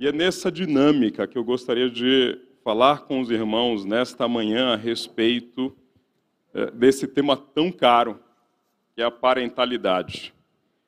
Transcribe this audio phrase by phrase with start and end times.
[0.00, 4.76] E é nessa dinâmica que eu gostaria de falar com os irmãos nesta manhã a
[4.76, 5.76] respeito
[6.54, 8.20] eh, desse tema tão caro,
[8.94, 10.32] que é a parentalidade.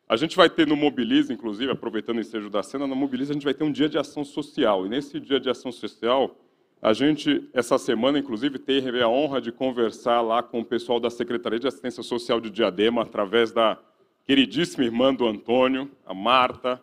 [0.08, 3.34] A gente vai ter no Mobilize, inclusive, aproveitando o ensejo da cena, no Mobilize a
[3.34, 4.86] gente vai ter um dia de ação social.
[4.86, 6.36] E nesse dia de ação social,
[6.80, 11.10] a gente, essa semana, inclusive, teve a honra de conversar lá com o pessoal da
[11.10, 13.76] Secretaria de Assistência Social de Diadema, através da
[14.24, 16.80] queridíssima irmã do Antônio, a Marta.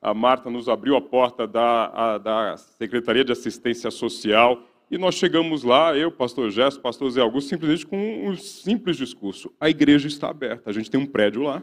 [0.00, 5.16] A Marta nos abriu a porta da, a, da Secretaria de Assistência Social e nós
[5.16, 9.52] chegamos lá, eu, pastor Gesto, pastor Zé Augusto, simplesmente com um simples discurso.
[9.60, 11.60] A igreja está aberta, a gente tem um prédio lá,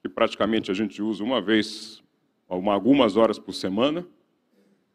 [0.00, 2.02] que praticamente a gente usa uma vez,
[2.48, 4.06] algumas horas por semana,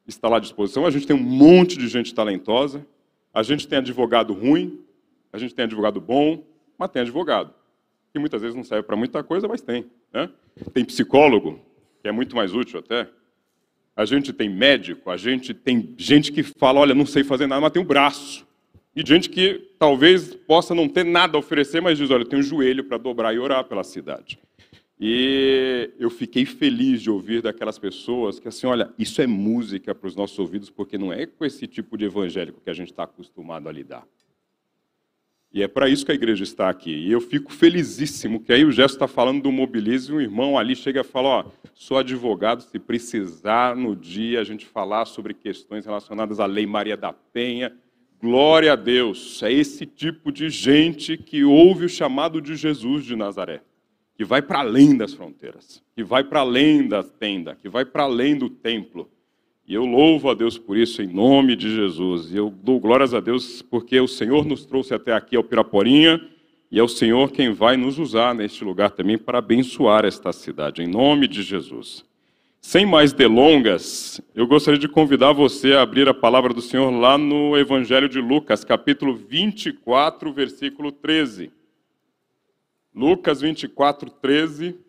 [0.08, 0.88] está lá à disposição.
[0.88, 2.84] A gente tem um monte de gente talentosa,
[3.32, 4.84] a gente tem advogado ruim,
[5.32, 6.44] a gente tem advogado bom,
[6.80, 7.54] mas tem advogado,
[8.12, 9.86] que muitas vezes não serve para muita coisa, mas tem.
[10.12, 10.32] Né?
[10.74, 11.60] Tem psicólogo,
[12.02, 13.08] que é muito mais útil até.
[13.96, 17.62] A gente tem médico, a gente tem gente que fala, olha, não sei fazer nada,
[17.62, 18.48] mas tem um braço.
[18.96, 22.42] E gente que talvez possa não ter nada a oferecer, mas diz, olha, eu tenho
[22.42, 24.40] um joelho para dobrar e orar pela cidade.
[25.00, 30.08] E eu fiquei feliz de ouvir daquelas pessoas que, assim, olha, isso é música para
[30.08, 33.04] os nossos ouvidos, porque não é com esse tipo de evangélico que a gente está
[33.04, 34.06] acostumado a lidar.
[35.52, 36.92] E é para isso que a igreja está aqui.
[36.92, 40.58] E eu fico felizíssimo que aí o Gesto está falando do mobilismo e um irmão
[40.58, 45.34] ali chega e fala: Ó, sou advogado, se precisar no dia a gente falar sobre
[45.34, 47.74] questões relacionadas à Lei Maria da Penha.
[48.22, 49.42] Glória a Deus.
[49.42, 53.62] É esse tipo de gente que ouve o chamado de Jesus de Nazaré
[54.20, 58.04] que vai para além das fronteiras, que vai para além da tenda, que vai para
[58.04, 59.10] além do templo.
[59.70, 62.32] E eu louvo a Deus por isso, em nome de Jesus.
[62.32, 66.20] E eu dou glórias a Deus porque o Senhor nos trouxe até aqui ao Piraporinha
[66.72, 70.82] e é o Senhor quem vai nos usar neste lugar também para abençoar esta cidade,
[70.82, 72.04] em nome de Jesus.
[72.60, 77.16] Sem mais delongas, eu gostaria de convidar você a abrir a palavra do Senhor lá
[77.16, 81.52] no Evangelho de Lucas, capítulo 24, versículo 13.
[82.92, 84.80] Lucas 24, 13.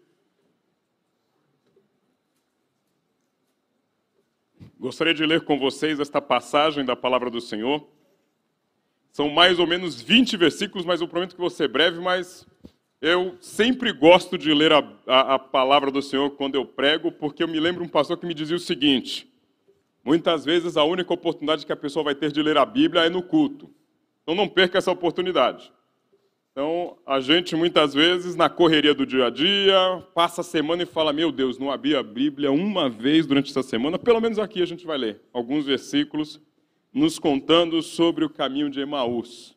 [4.80, 7.86] Gostaria de ler com vocês esta passagem da palavra do Senhor.
[9.12, 12.46] São mais ou menos 20 versículos, mas eu prometo que vou ser breve, mas
[12.98, 17.42] eu sempre gosto de ler a, a, a, palavra do Senhor quando eu prego, porque
[17.42, 19.30] eu me lembro um pastor que me dizia o seguinte:
[20.02, 23.10] muitas vezes a única oportunidade que a pessoa vai ter de ler a Bíblia é
[23.10, 23.70] no culto.
[24.22, 25.70] Então não perca essa oportunidade.
[26.52, 30.86] Então, a gente muitas vezes, na correria do dia a dia, passa a semana e
[30.86, 33.98] fala: Meu Deus, não abri a Bíblia uma vez durante essa semana.
[33.98, 36.40] Pelo menos aqui a gente vai ler alguns versículos
[36.92, 39.56] nos contando sobre o caminho de Emaús.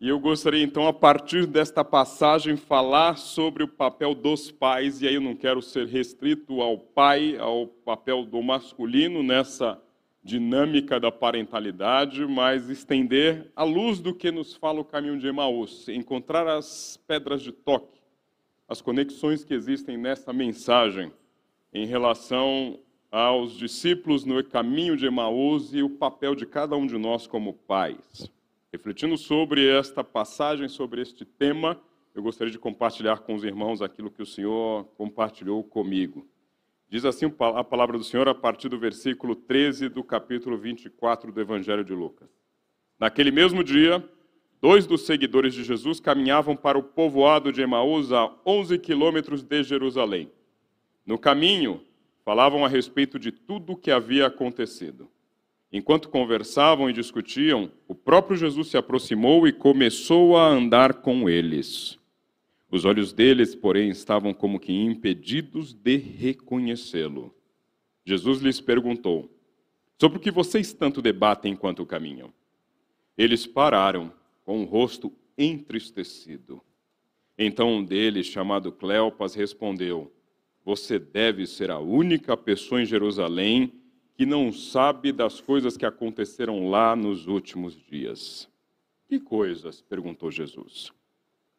[0.00, 5.08] E eu gostaria então, a partir desta passagem, falar sobre o papel dos pais, e
[5.08, 9.78] aí eu não quero ser restrito ao pai, ao papel do masculino nessa
[10.22, 15.88] dinâmica da parentalidade, mas estender a luz do que nos fala o caminho de Emaús,
[15.88, 18.00] encontrar as pedras de toque,
[18.68, 21.12] as conexões que existem nessa mensagem
[21.72, 22.78] em relação
[23.10, 27.54] aos discípulos no caminho de Emaús e o papel de cada um de nós como
[27.54, 28.30] pais.
[28.72, 31.80] Refletindo sobre esta passagem, sobre este tema,
[32.14, 36.26] eu gostaria de compartilhar com os irmãos aquilo que o Senhor compartilhou comigo.
[36.90, 41.40] Diz assim a palavra do Senhor a partir do versículo 13 do capítulo 24 do
[41.40, 42.28] Evangelho de Lucas.
[42.98, 44.04] Naquele mesmo dia,
[44.60, 49.62] dois dos seguidores de Jesus caminhavam para o povoado de Emaús, a 11 quilômetros de
[49.62, 50.32] Jerusalém.
[51.06, 51.80] No caminho,
[52.24, 55.08] falavam a respeito de tudo o que havia acontecido.
[55.72, 61.99] Enquanto conversavam e discutiam, o próprio Jesus se aproximou e começou a andar com eles.
[62.70, 67.34] Os olhos deles, porém, estavam como que impedidos de reconhecê-lo.
[68.04, 69.28] Jesus lhes perguntou:
[69.98, 72.32] Sobre o que vocês tanto debatem enquanto caminham?
[73.18, 74.12] Eles pararam,
[74.44, 76.60] com o rosto entristecido.
[77.36, 80.12] Então um deles, chamado Cleopas, respondeu:
[80.64, 83.72] Você deve ser a única pessoa em Jerusalém
[84.14, 88.48] que não sabe das coisas que aconteceram lá nos últimos dias.
[89.08, 89.80] Que coisas?
[89.80, 90.92] perguntou Jesus.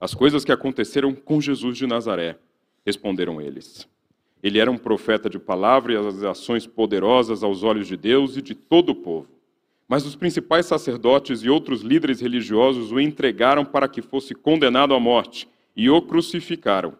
[0.02, 2.36] As coisas que aconteceram com Jesus de Nazaré,
[2.84, 3.88] responderam eles.
[4.42, 8.42] Ele era um profeta de palavra e as ações poderosas aos olhos de Deus e
[8.42, 9.28] de todo o povo.
[9.88, 15.00] Mas os principais sacerdotes e outros líderes religiosos o entregaram para que fosse condenado à
[15.00, 16.96] morte e o crucificaram.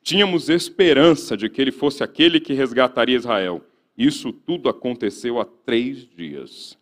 [0.00, 3.60] Tínhamos esperança de que ele fosse aquele que resgataria Israel.
[3.98, 6.78] Isso tudo aconteceu há três dias.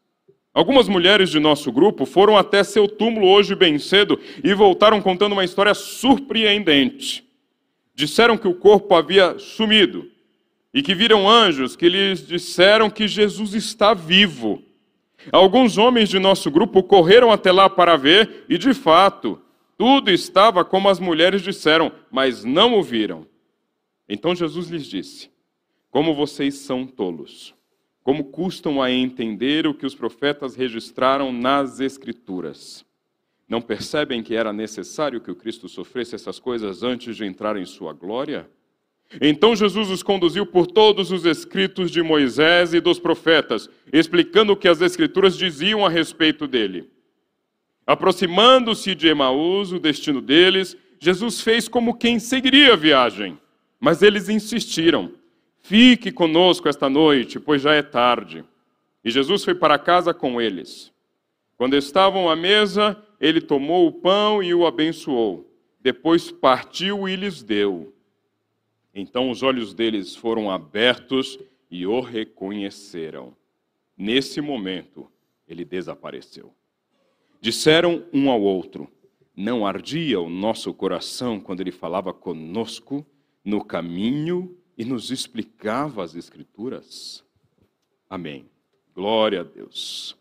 [0.59, 5.35] Algumas mulheres de nosso grupo foram até seu túmulo hoje bem cedo e voltaram contando
[5.35, 7.25] uma história surpreendente.
[7.95, 10.11] Disseram que o corpo havia sumido,
[10.75, 14.61] e que viram anjos que lhes disseram que Jesus está vivo.
[15.31, 19.41] Alguns homens de nosso grupo correram até lá para ver, e de fato,
[19.77, 23.29] tudo estava como as mulheres disseram, mas não o viram.
[24.09, 25.31] Então Jesus lhes disse:
[25.89, 27.55] Como vocês são tolos,
[28.09, 32.83] como custam a entender o que os profetas registraram nas Escrituras.
[33.47, 37.67] Não percebem que era necessário que o Cristo sofresse essas coisas antes de entrar em
[37.67, 38.49] sua glória?
[39.21, 44.57] Então Jesus os conduziu por todos os escritos de Moisés e dos profetas, explicando o
[44.57, 46.89] que as Escrituras diziam a respeito dele.
[47.87, 53.39] Aproximando-se de Emaús, o destino deles, Jesus fez como quem seguiria a viagem.
[53.79, 55.13] Mas eles insistiram:
[55.69, 58.43] Fique conosco esta noite, pois já é tarde.
[59.05, 60.91] E Jesus foi para casa com eles.
[61.59, 65.47] Quando estavam à mesa, ele tomou o pão e o abençoou.
[65.79, 67.93] Depois partiu e lhes deu.
[68.95, 71.39] Então os olhos deles foram abertos
[71.71, 73.37] e o reconheceram.
[73.95, 75.07] Nesse momento,
[75.47, 76.51] ele desapareceu.
[77.43, 78.91] Disseram um ao outro:
[79.37, 83.05] Não ardia o nosso coração quando ele falava conosco
[83.45, 87.23] no caminho e nos explicava as Escrituras?
[88.09, 88.49] Amém.
[88.95, 90.17] Glória a Deus.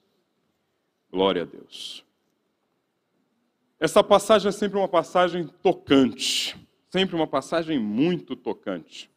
[1.09, 2.03] Glória a Deus.
[3.79, 6.57] Essa passagem é sempre uma passagem tocante
[6.89, 9.09] sempre uma passagem muito tocante.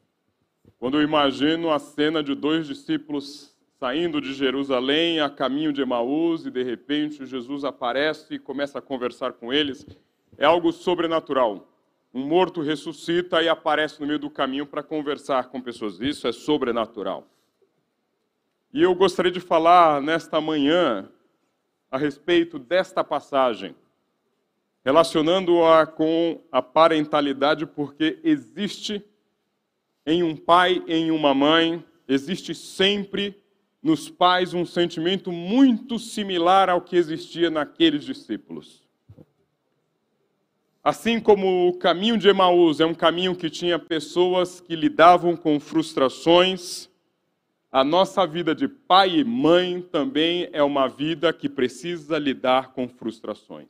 [0.79, 6.45] Quando eu imagino a cena de dois discípulos saindo de Jerusalém a caminho de Emaús
[6.45, 9.87] e de repente Jesus aparece e começa a conversar com eles,
[10.37, 11.70] é algo sobrenatural.
[12.13, 16.01] Um morto ressuscita e aparece no meio do caminho para conversar com pessoas.
[16.01, 17.27] Isso é sobrenatural.
[18.73, 21.09] E eu gostaria de falar nesta manhã
[21.91, 23.75] a respeito desta passagem
[24.85, 29.05] relacionando-a com a parentalidade, porque existe
[30.07, 33.37] em um pai, em uma mãe, existe sempre
[33.83, 38.80] nos pais um sentimento muito similar ao que existia naqueles discípulos.
[40.83, 45.61] Assim como o caminho de Emaús é um caminho que tinha pessoas que lidavam com
[45.61, 46.89] frustrações,
[47.71, 52.89] a nossa vida de pai e mãe também é uma vida que precisa lidar com
[52.89, 53.69] frustrações.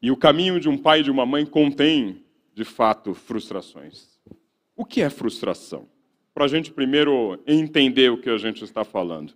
[0.00, 2.24] E o caminho de um pai e de uma mãe contém,
[2.54, 4.18] de fato, frustrações.
[4.74, 5.86] O que é frustração?
[6.34, 9.34] Para a gente primeiro entender o que a gente está falando.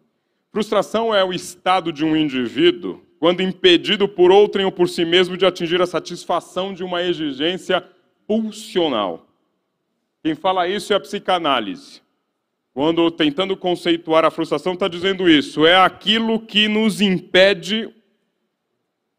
[0.50, 5.36] Frustração é o estado de um indivíduo quando impedido por outrem ou por si mesmo
[5.36, 7.82] de atingir a satisfação de uma exigência
[8.26, 9.26] pulsional.
[10.22, 12.02] Quem fala isso é a psicanálise.
[12.74, 17.88] Quando tentando conceituar a frustração, está dizendo isso: é aquilo que nos impede,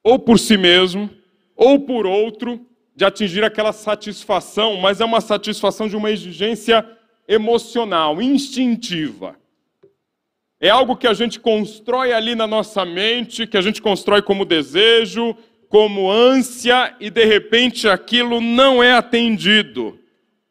[0.04, 1.10] ou por si mesmo,
[1.56, 2.64] ou por outro,
[2.96, 6.88] de atingir aquela satisfação, mas é uma satisfação de uma exigência
[7.28, 9.36] emocional, instintiva.
[10.60, 14.44] É algo que a gente constrói ali na nossa mente, que a gente constrói como
[14.44, 15.36] desejo,
[15.70, 20.00] como ânsia, e de repente aquilo não é atendido.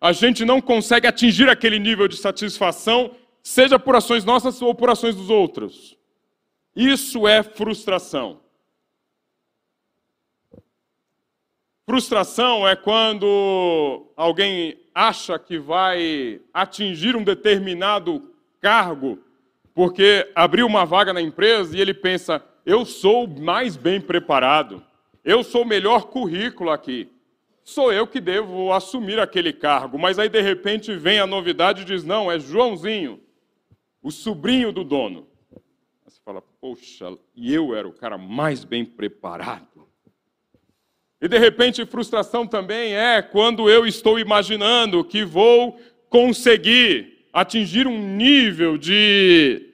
[0.00, 3.10] A gente não consegue atingir aquele nível de satisfação,
[3.42, 5.96] seja por ações nossas ou por ações dos outros.
[6.74, 8.40] Isso é frustração.
[11.84, 19.18] Frustração é quando alguém acha que vai atingir um determinado cargo
[19.76, 24.82] porque abriu uma vaga na empresa e ele pensa: eu sou mais bem preparado,
[25.22, 27.12] eu sou o melhor currículo aqui,
[27.62, 29.98] sou eu que devo assumir aquele cargo.
[29.98, 33.20] Mas aí de repente vem a novidade e diz: não, é Joãozinho,
[34.02, 35.28] o sobrinho do dono.
[35.52, 35.60] Aí
[36.06, 39.86] você fala: poxa, e eu era o cara mais bem preparado.
[41.20, 45.78] E de repente, frustração também é quando eu estou imaginando que vou
[46.08, 49.65] conseguir atingir um nível de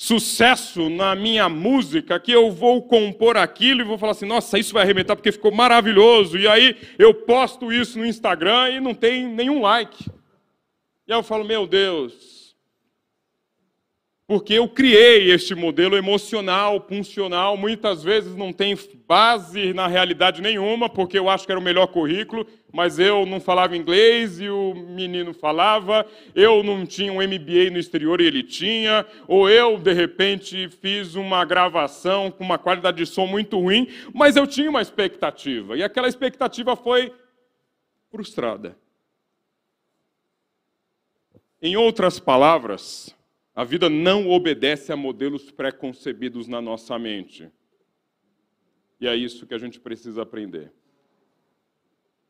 [0.00, 4.72] sucesso na minha música, que eu vou compor aquilo e vou falar assim: nossa, isso
[4.72, 6.38] vai arrebentar porque ficou maravilhoso.
[6.38, 10.08] E aí eu posto isso no Instagram e não tem nenhum like.
[11.06, 12.37] E aí eu falo: meu Deus,
[14.28, 20.86] porque eu criei este modelo emocional, funcional, muitas vezes não tem base na realidade nenhuma,
[20.86, 24.74] porque eu acho que era o melhor currículo, mas eu não falava inglês e o
[24.74, 29.94] menino falava, eu não tinha um MBA no exterior e ele tinha, ou eu, de
[29.94, 34.82] repente, fiz uma gravação com uma qualidade de som muito ruim, mas eu tinha uma
[34.82, 37.14] expectativa, e aquela expectativa foi
[38.10, 38.76] frustrada.
[41.62, 43.16] Em outras palavras,
[43.58, 47.50] a vida não obedece a modelos pré-concebidos na nossa mente.
[49.00, 50.70] E é isso que a gente precisa aprender.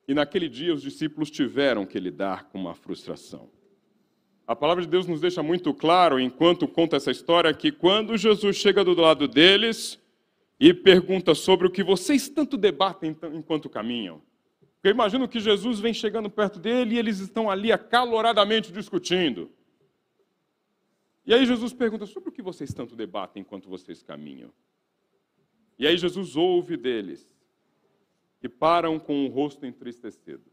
[0.09, 3.51] E naquele dia os discípulos tiveram que lidar com uma frustração.
[4.47, 8.57] A palavra de Deus nos deixa muito claro, enquanto conta essa história, que quando Jesus
[8.57, 10.01] chega do lado deles
[10.59, 14.23] e pergunta sobre o que vocês tanto debatem enquanto caminham,
[14.83, 19.51] eu imagino que Jesus vem chegando perto dele e eles estão ali acaloradamente discutindo.
[21.29, 24.51] E aí Jesus pergunta sobre o que vocês tanto debatem enquanto vocês caminham.
[25.79, 27.37] E aí Jesus ouve deles
[28.43, 30.51] e param com o rosto entristecido.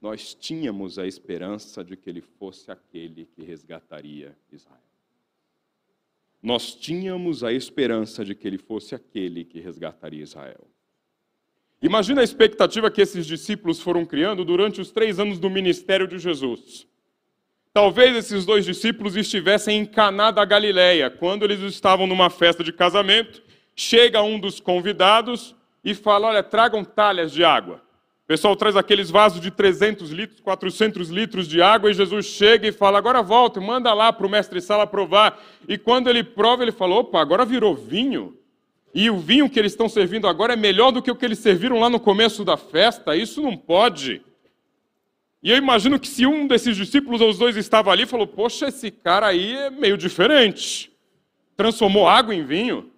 [0.00, 4.80] Nós tínhamos a esperança de que ele fosse aquele que resgataria Israel.
[6.42, 10.66] Nós tínhamos a esperança de que ele fosse aquele que resgataria Israel.
[11.82, 16.18] Imagina a expectativa que esses discípulos foram criando durante os três anos do ministério de
[16.18, 16.88] Jesus.
[17.72, 22.72] Talvez esses dois discípulos estivessem em Caná da Galileia, quando eles estavam numa festa de
[22.72, 23.42] casamento,
[23.76, 27.76] chega um dos convidados e fala: Olha, tragam talhas de água.
[28.24, 32.68] O pessoal traz aqueles vasos de 300 litros, 400 litros de água, e Jesus chega
[32.68, 35.40] e fala: Agora volta, manda lá para o mestre Sala provar.
[35.66, 38.36] E quando ele prova, ele fala: Opa, agora virou vinho.
[38.94, 41.38] E o vinho que eles estão servindo agora é melhor do que o que eles
[41.38, 43.14] serviram lá no começo da festa.
[43.14, 44.22] Isso não pode.
[45.42, 48.68] E eu imagino que se um desses discípulos ou os dois estava ali, falou: Poxa,
[48.68, 50.90] esse cara aí é meio diferente.
[51.56, 52.90] Transformou água em vinho.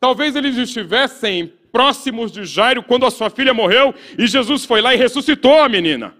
[0.00, 4.94] Talvez eles estivessem próximos de Jairo quando a sua filha morreu e Jesus foi lá
[4.94, 6.14] e ressuscitou a menina.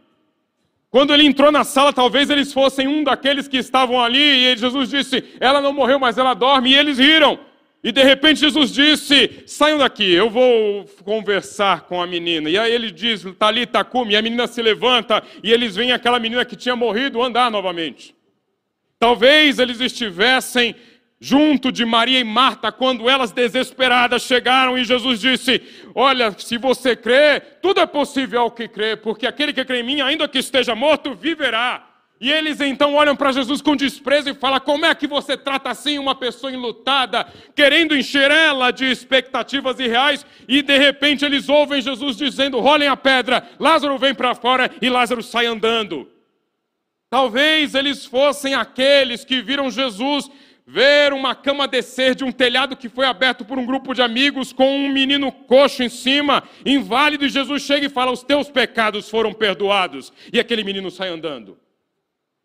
[0.90, 4.88] Quando ele entrou na sala, talvez eles fossem um daqueles que estavam ali e Jesus
[4.88, 6.70] disse: Ela não morreu, mas ela dorme.
[6.70, 7.38] E eles riram.
[7.82, 12.50] E de repente Jesus disse: Saiam daqui, eu vou conversar com a menina.
[12.50, 14.14] E aí ele diz: Talita, come.
[14.14, 18.16] E a menina se levanta e eles veem aquela menina que tinha morrido andar novamente.
[18.99, 20.75] Talvez eles estivessem
[21.20, 25.62] junto de Maria e Marta quando elas desesperadas chegaram e Jesus disse:
[25.94, 29.85] Olha, se você crê, tudo é possível ao que crê, porque aquele que crê em
[29.85, 31.88] mim, ainda que esteja morto, viverá.
[32.20, 35.70] E eles então olham para Jesus com desprezo e falam: Como é que você trata
[35.70, 40.26] assim uma pessoa enlutada, querendo encher ela de expectativas irreais?
[40.48, 44.90] E de repente eles ouvem Jesus dizendo: Rolem a pedra, Lázaro vem para fora e
[44.90, 46.10] Lázaro sai andando.
[47.08, 50.28] Talvez eles fossem aqueles que viram Jesus
[50.66, 54.52] ver uma cama descer de um telhado que foi aberto por um grupo de amigos
[54.52, 59.08] com um menino coxo em cima, inválido, e Jesus chega e fala: Os teus pecados
[59.08, 60.12] foram perdoados.
[60.32, 61.56] E aquele menino sai andando.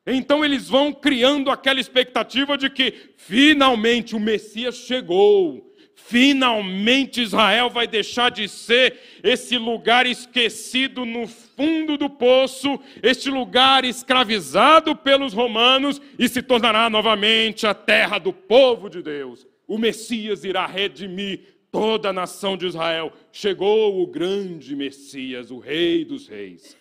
[0.05, 5.73] Então eles vão criando aquela expectativa de que finalmente o Messias chegou.
[5.95, 13.85] Finalmente Israel vai deixar de ser esse lugar esquecido no fundo do poço, este lugar
[13.85, 19.47] escravizado pelos romanos e se tornará novamente a terra do povo de Deus.
[19.65, 23.13] O Messias irá redimir toda a nação de Israel.
[23.31, 26.77] Chegou o grande Messias, o Rei dos Reis.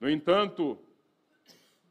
[0.00, 0.76] No entanto,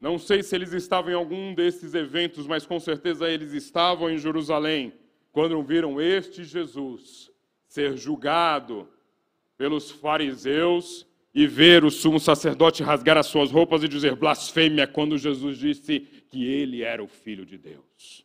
[0.00, 4.18] não sei se eles estavam em algum desses eventos, mas com certeza eles estavam em
[4.18, 4.92] Jerusalém
[5.32, 7.30] quando viram este Jesus
[7.68, 8.88] ser julgado
[9.58, 15.18] pelos fariseus e ver o sumo sacerdote rasgar as suas roupas e dizer blasfêmia quando
[15.18, 16.00] Jesus disse
[16.30, 18.24] que ele era o filho de Deus.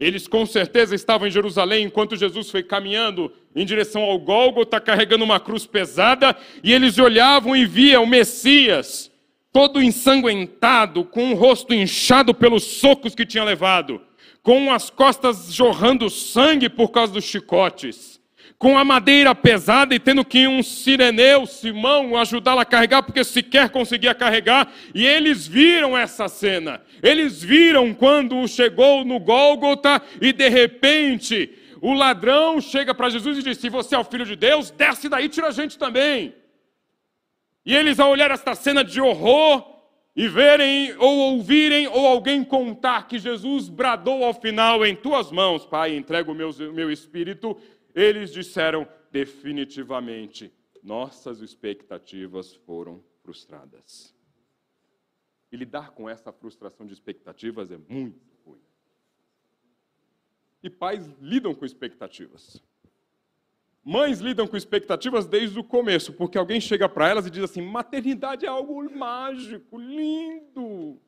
[0.00, 5.24] Eles com certeza estavam em Jerusalém enquanto Jesus foi caminhando em direção ao Gólgota carregando
[5.24, 9.10] uma cruz pesada e eles olhavam e viam o Messias
[9.58, 14.00] todo ensanguentado, com o rosto inchado pelos socos que tinha levado,
[14.40, 18.20] com as costas jorrando sangue por causa dos chicotes,
[18.56, 23.70] com a madeira pesada e tendo que um sireneu, Simão, ajudá-la a carregar, porque sequer
[23.70, 26.80] conseguia carregar, e eles viram essa cena.
[27.02, 31.50] Eles viram quando chegou no Gólgota e de repente
[31.80, 35.08] o ladrão chega para Jesus e diz: Se você é o filho de Deus, desce
[35.08, 36.32] daí, tira a gente também.
[37.64, 39.78] E eles, ao olhar esta cena de horror,
[40.18, 45.64] e verem ou ouvirem ou alguém contar que Jesus bradou ao final: Em tuas mãos,
[45.64, 47.56] Pai, entrego o meu, meu espírito,
[47.94, 54.12] eles disseram definitivamente: Nossas expectativas foram frustradas.
[55.52, 58.60] E lidar com essa frustração de expectativas é muito ruim.
[60.62, 62.60] E pais lidam com expectativas.
[63.88, 67.62] Mães lidam com expectativas desde o começo, porque alguém chega para elas e diz assim:
[67.62, 71.00] maternidade é algo mágico, lindo,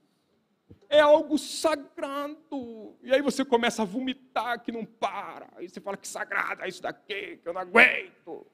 [0.89, 2.97] é algo sagrado.
[3.03, 5.51] E aí você começa a vomitar que não para.
[5.57, 8.47] Aí você fala que sagrado é isso daqui, que eu não aguento.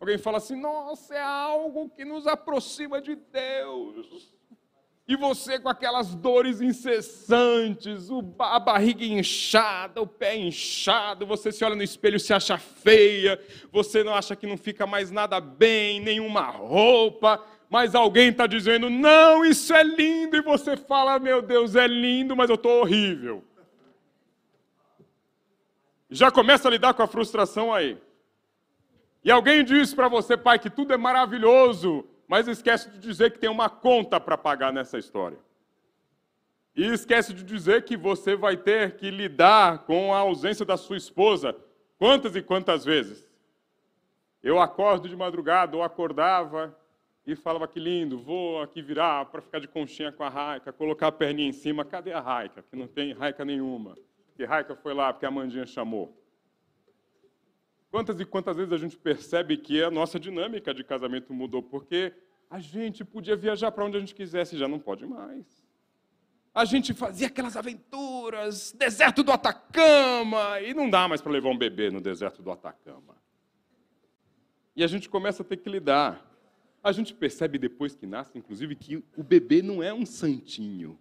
[0.00, 4.35] Alguém fala assim: nossa, é algo que nos aproxima de Deus.
[5.08, 8.08] E você com aquelas dores incessantes,
[8.40, 13.40] a barriga inchada, o pé inchado, você se olha no espelho e se acha feia,
[13.70, 18.90] você não acha que não fica mais nada bem, nenhuma roupa, mas alguém está dizendo,
[18.90, 23.44] não, isso é lindo, e você fala, meu Deus, é lindo, mas eu estou horrível.
[26.10, 27.96] Já começa a lidar com a frustração aí.
[29.22, 33.38] E alguém diz para você, pai, que tudo é maravilhoso, mas esquece de dizer que
[33.38, 35.38] tem uma conta para pagar nessa história.
[36.74, 40.96] E esquece de dizer que você vai ter que lidar com a ausência da sua
[40.96, 41.56] esposa
[41.98, 43.26] quantas e quantas vezes.
[44.42, 46.76] Eu acordo de madrugada, ou acordava
[47.26, 51.08] e falava que lindo, vou aqui virar para ficar de conchinha com a Raica, colocar
[51.08, 51.84] a perninha em cima.
[51.84, 52.62] Cadê a Raica?
[52.62, 53.96] Que não tem Raica nenhuma.
[54.38, 56.16] E Raica foi lá porque a Mandinha chamou.
[57.90, 61.62] Quantas e quantas vezes a gente percebe que a nossa dinâmica de casamento mudou?
[61.62, 62.12] Porque
[62.50, 65.44] a gente podia viajar para onde a gente quisesse, já não pode mais.
[66.54, 71.58] A gente fazia aquelas aventuras, deserto do Atacama, e não dá mais para levar um
[71.58, 73.14] bebê no deserto do Atacama.
[74.74, 76.24] E a gente começa a ter que lidar.
[76.82, 80.98] A gente percebe depois que nasce, inclusive, que o bebê não é um santinho.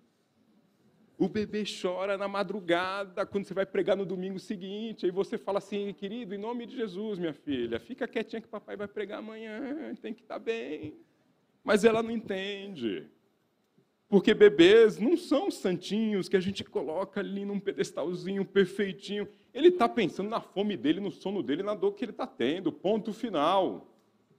[1.17, 5.60] O bebê chora na madrugada, quando você vai pregar no domingo seguinte, aí você fala
[5.60, 9.95] assim, querido, em nome de Jesus, minha filha, fica quietinha que papai vai pregar amanhã,
[10.01, 10.93] tem que estar tá bem.
[11.63, 13.07] Mas ela não entende.
[14.10, 19.27] Porque bebês não são santinhos que a gente coloca ali num pedestalzinho perfeitinho.
[19.53, 22.74] Ele está pensando na fome dele, no sono dele, na dor que ele está tendo.
[22.74, 23.89] Ponto final.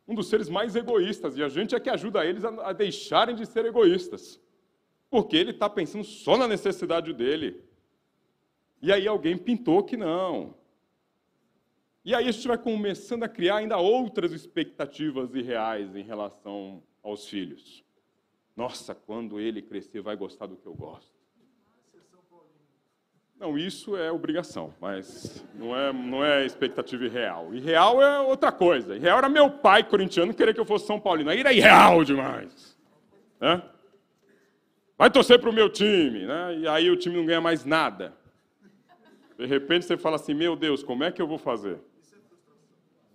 [0.06, 1.37] Um dos seres mais egoístas.
[1.37, 4.40] E a gente é que ajuda eles a deixarem de ser egoístas
[5.17, 7.65] porque ele está pensando só na necessidade dele.
[8.83, 10.55] E aí alguém pintou que não.
[12.05, 17.27] E aí a gente vai começando a criar ainda outras expectativas irreais em relação aos
[17.27, 17.83] filhos.
[18.55, 21.17] Nossa, quando ele crescer, vai gostar do que eu gosto.
[23.41, 27.55] Não, isso é obrigação, mas não é, não é expectativa irreal.
[27.55, 28.95] Irreal é outra coisa.
[28.95, 31.31] Irreal era meu pai corintiano querer que eu fosse São Paulino.
[31.31, 32.77] Aí era irreal demais.
[33.41, 33.63] Né?
[34.99, 36.59] Vai torcer para o meu time, né?
[36.59, 38.15] E aí o time não ganha mais nada.
[39.39, 41.78] De repente você fala assim: Meu Deus, como é que eu vou fazer?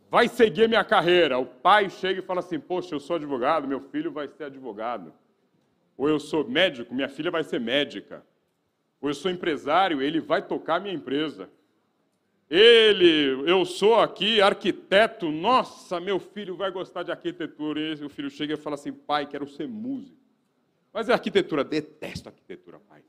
[0.10, 1.40] Vai seguir minha carreira.
[1.40, 5.12] O pai chega e fala assim: Poxa, eu sou advogado, meu filho vai ser advogado.
[5.98, 8.24] Ou eu sou médico, minha filha vai ser médica.
[9.02, 11.50] Ou eu sou empresário, ele vai tocar minha empresa.
[12.48, 17.80] Ele, eu sou aqui arquiteto, nossa, meu filho vai gostar de arquitetura.
[17.80, 20.21] E o filho chega e fala assim: Pai, quero ser músico.
[20.94, 23.04] Mas a arquitetura, detesto arquitetura, pai.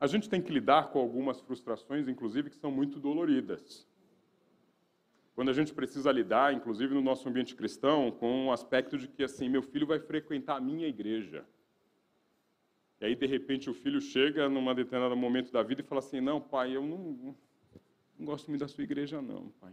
[0.00, 3.86] A gente tem que lidar com algumas frustrações, inclusive, que são muito doloridas.
[5.34, 9.22] Quando a gente precisa lidar, inclusive no nosso ambiente cristão, com o aspecto de que,
[9.22, 11.46] assim, meu filho vai frequentar a minha igreja.
[13.00, 16.20] E aí, de repente, o filho chega num determinado momento da vida e fala assim:
[16.20, 17.36] Não, pai, eu não,
[18.18, 19.72] não gosto muito da sua igreja, não, pai.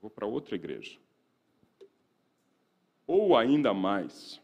[0.00, 0.98] Vou para outra igreja.
[3.08, 4.38] Ou ainda mais,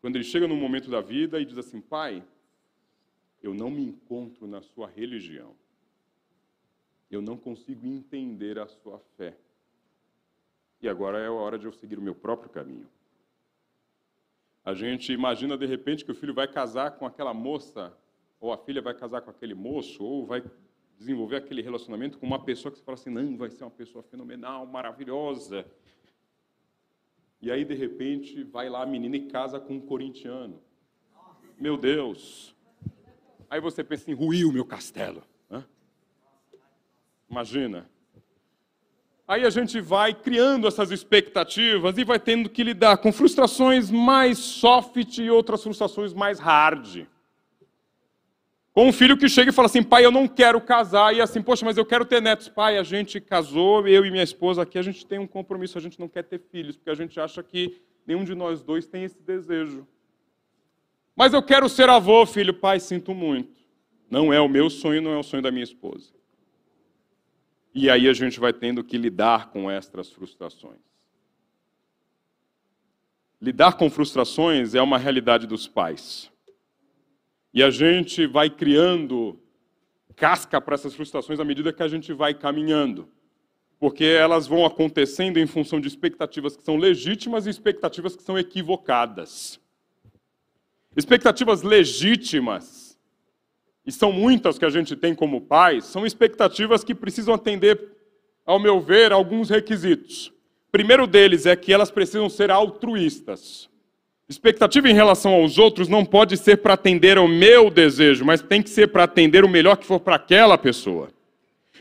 [0.00, 2.24] quando ele chega num momento da vida e diz assim: Pai,
[3.40, 5.54] eu não me encontro na sua religião.
[7.08, 9.36] Eu não consigo entender a sua fé.
[10.82, 12.88] E agora é a hora de eu seguir o meu próprio caminho.
[14.64, 17.96] A gente imagina de repente que o filho vai casar com aquela moça,
[18.40, 20.42] ou a filha vai casar com aquele moço, ou vai
[20.98, 24.02] desenvolver aquele relacionamento com uma pessoa que você fala assim: não, vai ser uma pessoa
[24.02, 25.64] fenomenal, maravilhosa.
[27.42, 30.60] E aí, de repente, vai lá a menina e casa com um corintiano.
[31.58, 32.54] Meu Deus.
[33.48, 35.22] Aí você pensa em ruir o meu castelo.
[35.48, 35.64] Né?
[37.30, 37.88] Imagina.
[39.26, 44.38] Aí a gente vai criando essas expectativas e vai tendo que lidar com frustrações mais
[44.38, 47.06] soft e outras frustrações mais hard.
[48.72, 51.42] Com um filho que chega e fala assim, pai, eu não quero casar, e assim,
[51.42, 52.48] poxa, mas eu quero ter netos.
[52.48, 55.80] Pai, a gente casou, eu e minha esposa aqui, a gente tem um compromisso, a
[55.80, 59.02] gente não quer ter filhos, porque a gente acha que nenhum de nós dois tem
[59.02, 59.86] esse desejo.
[61.16, 62.54] Mas eu quero ser avô, filho.
[62.54, 63.60] Pai, sinto muito.
[64.08, 66.12] Não é o meu sonho, não é o sonho da minha esposa.
[67.74, 70.80] E aí a gente vai tendo que lidar com estas frustrações.
[73.40, 76.30] Lidar com frustrações é uma realidade dos pais.
[77.52, 79.38] E a gente vai criando
[80.14, 83.08] casca para essas frustrações à medida que a gente vai caminhando.
[83.78, 88.38] Porque elas vão acontecendo em função de expectativas que são legítimas e expectativas que são
[88.38, 89.58] equivocadas.
[90.96, 92.98] Expectativas legítimas,
[93.86, 97.80] e são muitas que a gente tem como pais, são expectativas que precisam atender,
[98.44, 100.32] ao meu ver, alguns requisitos.
[100.70, 103.69] Primeiro deles é que elas precisam ser altruístas.
[104.30, 108.62] Expectativa em relação aos outros não pode ser para atender ao meu desejo, mas tem
[108.62, 111.08] que ser para atender o melhor que for para aquela pessoa.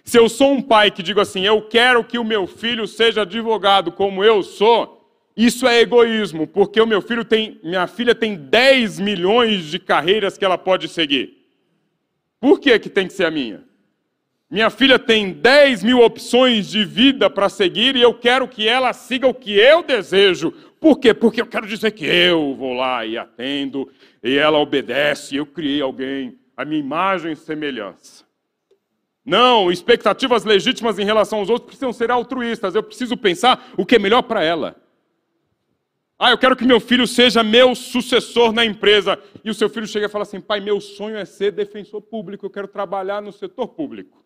[0.03, 3.21] Se eu sou um pai que digo assim, eu quero que o meu filho seja
[3.21, 4.99] advogado como eu sou,
[5.37, 10.35] isso é egoísmo, porque o meu filho tem, minha filha tem 10 milhões de carreiras
[10.35, 11.37] que ela pode seguir.
[12.39, 13.63] Por que, que tem que ser a minha?
[14.49, 18.91] Minha filha tem 10 mil opções de vida para seguir e eu quero que ela
[18.93, 20.51] siga o que eu desejo.
[20.79, 21.13] Por quê?
[21.13, 23.91] Porque eu quero dizer que eu vou lá e atendo,
[24.23, 28.25] e ela obedece, eu criei alguém, a minha imagem e semelhança.
[29.25, 32.73] Não, expectativas legítimas em relação aos outros precisam ser altruístas.
[32.73, 34.75] Eu preciso pensar o que é melhor para ela.
[36.17, 39.21] Ah, eu quero que meu filho seja meu sucessor na empresa.
[39.43, 42.45] E o seu filho chega e fala assim: pai, meu sonho é ser defensor público,
[42.45, 44.25] eu quero trabalhar no setor público.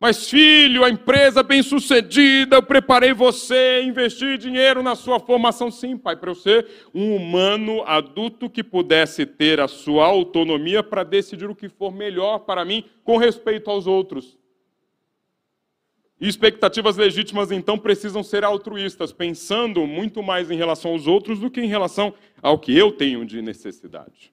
[0.00, 5.72] Mas, filho, a empresa bem sucedida, eu preparei você, investi dinheiro na sua formação.
[5.72, 11.02] Sim, pai, para eu ser um humano adulto que pudesse ter a sua autonomia para
[11.02, 14.38] decidir o que for melhor para mim com respeito aos outros.
[16.20, 21.50] E expectativas legítimas, então, precisam ser altruístas, pensando muito mais em relação aos outros do
[21.50, 24.32] que em relação ao que eu tenho de necessidade.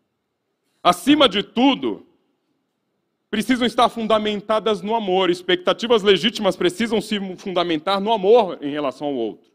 [0.84, 2.06] Acima de tudo,
[3.36, 5.30] precisam estar fundamentadas no amor.
[5.30, 9.52] Expectativas legítimas precisam se fundamentar no amor em relação ao outro.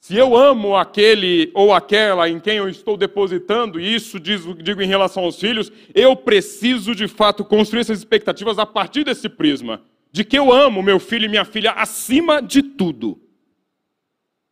[0.00, 4.86] Se eu amo aquele ou aquela em quem eu estou depositando, e isso digo em
[4.86, 10.24] relação aos filhos, eu preciso de fato construir essas expectativas a partir desse prisma, de
[10.24, 13.20] que eu amo meu filho e minha filha acima de tudo.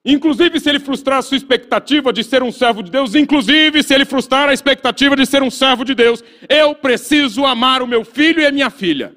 [0.04, 3.94] Inclusive, se ele frustrar a sua expectativa de ser um servo de Deus, inclusive se
[3.94, 8.02] ele frustrar a expectativa de ser um servo de Deus, eu preciso amar o meu
[8.02, 9.14] filho e a minha filha.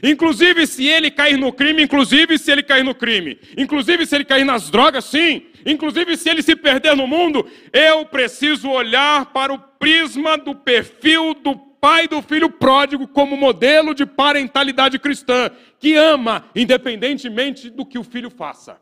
[0.00, 4.24] Inclusive, se ele cair no crime, inclusive se ele cair no crime, inclusive se ele
[4.24, 9.52] cair nas drogas, sim, inclusive se ele se perder no mundo, eu preciso olhar para
[9.52, 15.94] o prisma do perfil do pai do filho pródigo como modelo de parentalidade cristã, que
[15.94, 18.81] ama independentemente do que o filho faça.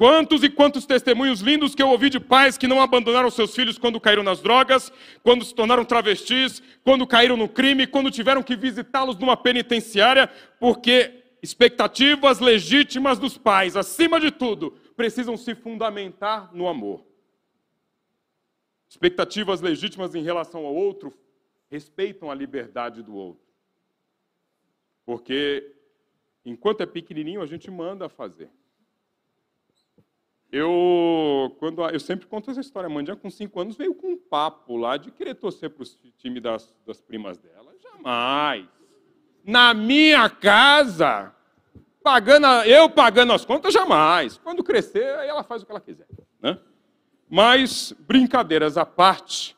[0.00, 3.76] Quantos e quantos testemunhos lindos que eu ouvi de pais que não abandonaram seus filhos
[3.76, 4.90] quando caíram nas drogas,
[5.22, 10.26] quando se tornaram travestis, quando caíram no crime, quando tiveram que visitá-los numa penitenciária,
[10.58, 17.04] porque expectativas legítimas dos pais, acima de tudo, precisam se fundamentar no amor.
[18.88, 21.12] Expectativas legítimas em relação ao outro
[21.70, 23.44] respeitam a liberdade do outro.
[25.04, 25.74] Porque
[26.42, 28.48] enquanto é pequenininho, a gente manda fazer.
[30.52, 32.88] Eu, quando, eu sempre conto essa história.
[32.88, 35.86] A Mandinha, com cinco anos, veio com um papo lá de querer torcer para o
[36.18, 37.72] time das, das primas dela.
[37.80, 38.66] Jamais.
[39.44, 41.32] Na minha casa,
[42.02, 44.38] pagando, eu pagando as contas, jamais.
[44.38, 46.06] Quando crescer, aí ela faz o que ela quiser.
[46.42, 46.58] Né?
[47.28, 49.56] Mas, brincadeiras à parte,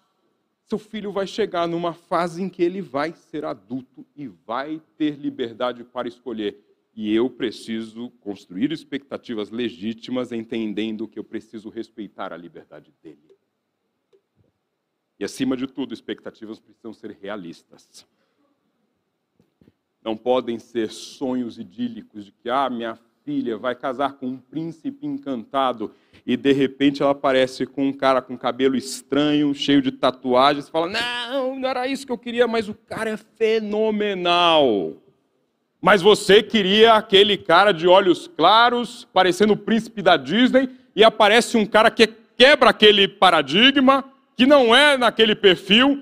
[0.66, 5.16] seu filho vai chegar numa fase em que ele vai ser adulto e vai ter
[5.16, 6.62] liberdade para escolher
[6.94, 13.37] e eu preciso construir expectativas legítimas, entendendo que eu preciso respeitar a liberdade dele.
[15.18, 18.07] E acima de tudo, expectativas precisam ser realistas.
[20.05, 25.07] Não podem ser sonhos idílicos de que, ah, minha filha vai casar com um príncipe
[25.07, 25.94] encantado
[26.26, 30.70] e de repente ela aparece com um cara com cabelo estranho, cheio de tatuagens, e
[30.70, 35.01] fala: Não, não era isso que eu queria, mas o cara é fenomenal.
[35.82, 41.56] Mas você queria aquele cara de olhos claros, parecendo o príncipe da Disney, e aparece
[41.56, 44.04] um cara que quebra aquele paradigma,
[44.36, 46.00] que não é naquele perfil.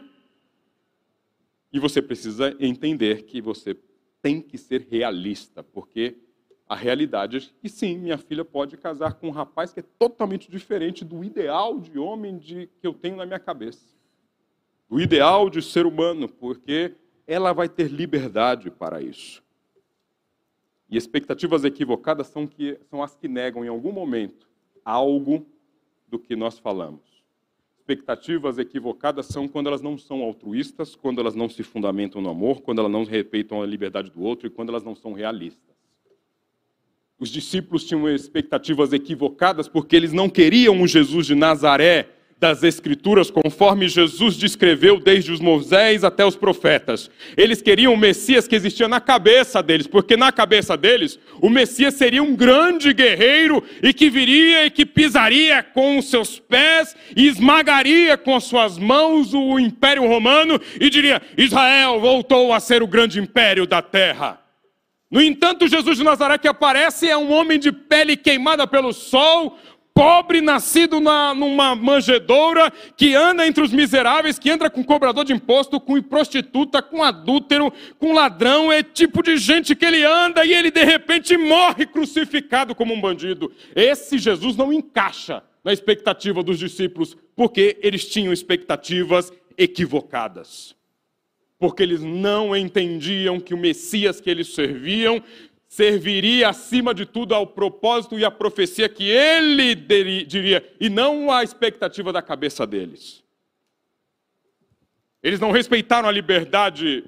[1.72, 3.74] E você precisa entender que você
[4.20, 6.14] tem que ser realista, porque
[6.68, 10.50] a realidade é que sim, minha filha pode casar com um rapaz que é totalmente
[10.50, 13.96] diferente do ideal de homem de, que eu tenho na minha cabeça.
[14.90, 16.92] O ideal de ser humano, porque
[17.26, 19.42] ela vai ter liberdade para isso.
[20.90, 24.48] E expectativas equivocadas são, que, são as que negam em algum momento
[24.84, 25.46] algo
[26.08, 27.02] do que nós falamos.
[27.78, 32.60] Expectativas equivocadas são quando elas não são altruístas, quando elas não se fundamentam no amor,
[32.62, 35.70] quando elas não respeitam a liberdade do outro e quando elas não são realistas.
[37.18, 42.08] Os discípulos tinham expectativas equivocadas porque eles não queriam um Jesus de Nazaré
[42.40, 47.10] das Escrituras, conforme Jesus descreveu desde os Moisés até os profetas.
[47.36, 51.94] Eles queriam o Messias que existia na cabeça deles, porque na cabeça deles o Messias
[51.94, 57.26] seria um grande guerreiro e que viria e que pisaria com os seus pés e
[57.28, 62.86] esmagaria com as suas mãos o Império Romano e diria: Israel voltou a ser o
[62.86, 64.40] grande império da terra.
[65.10, 69.58] No entanto, Jesus de Nazaré que aparece é um homem de pele queimada pelo sol,
[70.00, 75.34] pobre nascido na, numa manjedoura, que anda entre os miseráveis, que entra com cobrador de
[75.34, 80.54] imposto, com prostituta, com adúltero, com ladrão, é tipo de gente que ele anda e
[80.54, 83.52] ele de repente morre crucificado como um bandido.
[83.76, 90.74] Esse Jesus não encaixa na expectativa dos discípulos, porque eles tinham expectativas equivocadas.
[91.58, 95.22] Porque eles não entendiam que o Messias que eles serviam
[95.70, 99.76] serviria acima de tudo ao propósito e à profecia que ele
[100.26, 103.22] diria, e não à expectativa da cabeça deles.
[105.22, 107.04] Eles não respeitaram a liberdade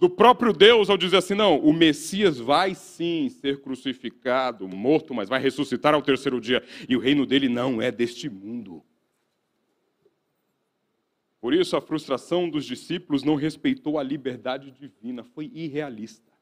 [0.00, 5.28] do próprio Deus ao dizer assim: não, o Messias vai sim ser crucificado, morto, mas
[5.28, 8.82] vai ressuscitar ao terceiro dia, e o reino dele não é deste mundo.
[11.40, 16.32] Por isso, a frustração dos discípulos não respeitou a liberdade divina, foi irrealista.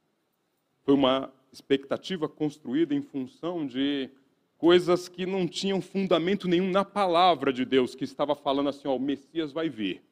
[0.85, 4.11] Foi uma expectativa construída em função de
[4.57, 8.97] coisas que não tinham fundamento nenhum na palavra de Deus, que estava falando assim: ó,
[8.97, 10.03] o Messias vai vir.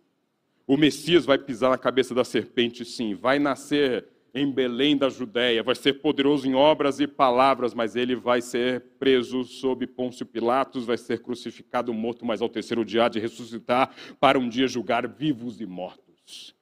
[0.67, 3.15] O Messias vai pisar na cabeça da serpente, sim.
[3.15, 8.15] Vai nascer em Belém da Judéia, vai ser poderoso em obras e palavras, mas ele
[8.15, 13.09] vai ser preso sob Pôncio Pilatos, vai ser crucificado, morto, mas ao terceiro dia há
[13.09, 16.58] de ressuscitar para um dia julgar vivos e mortos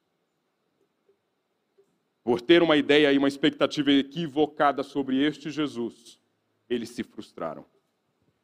[2.27, 6.19] por ter uma ideia e uma expectativa equivocada sobre este Jesus,
[6.69, 7.63] eles se frustraram.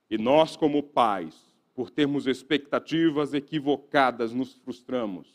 [0.10, 5.28] E nós, como pais, por termos expectativas equivocadas, nos frustramos,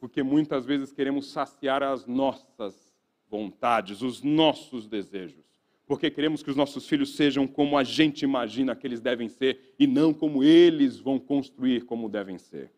[0.00, 2.92] porque muitas vezes queremos saciar as nossas
[3.30, 5.44] vontades, os nossos desejos,
[5.86, 9.76] porque queremos que os nossos filhos sejam como a gente imagina que eles devem ser
[9.78, 12.68] e não como eles vão construir como devem ser.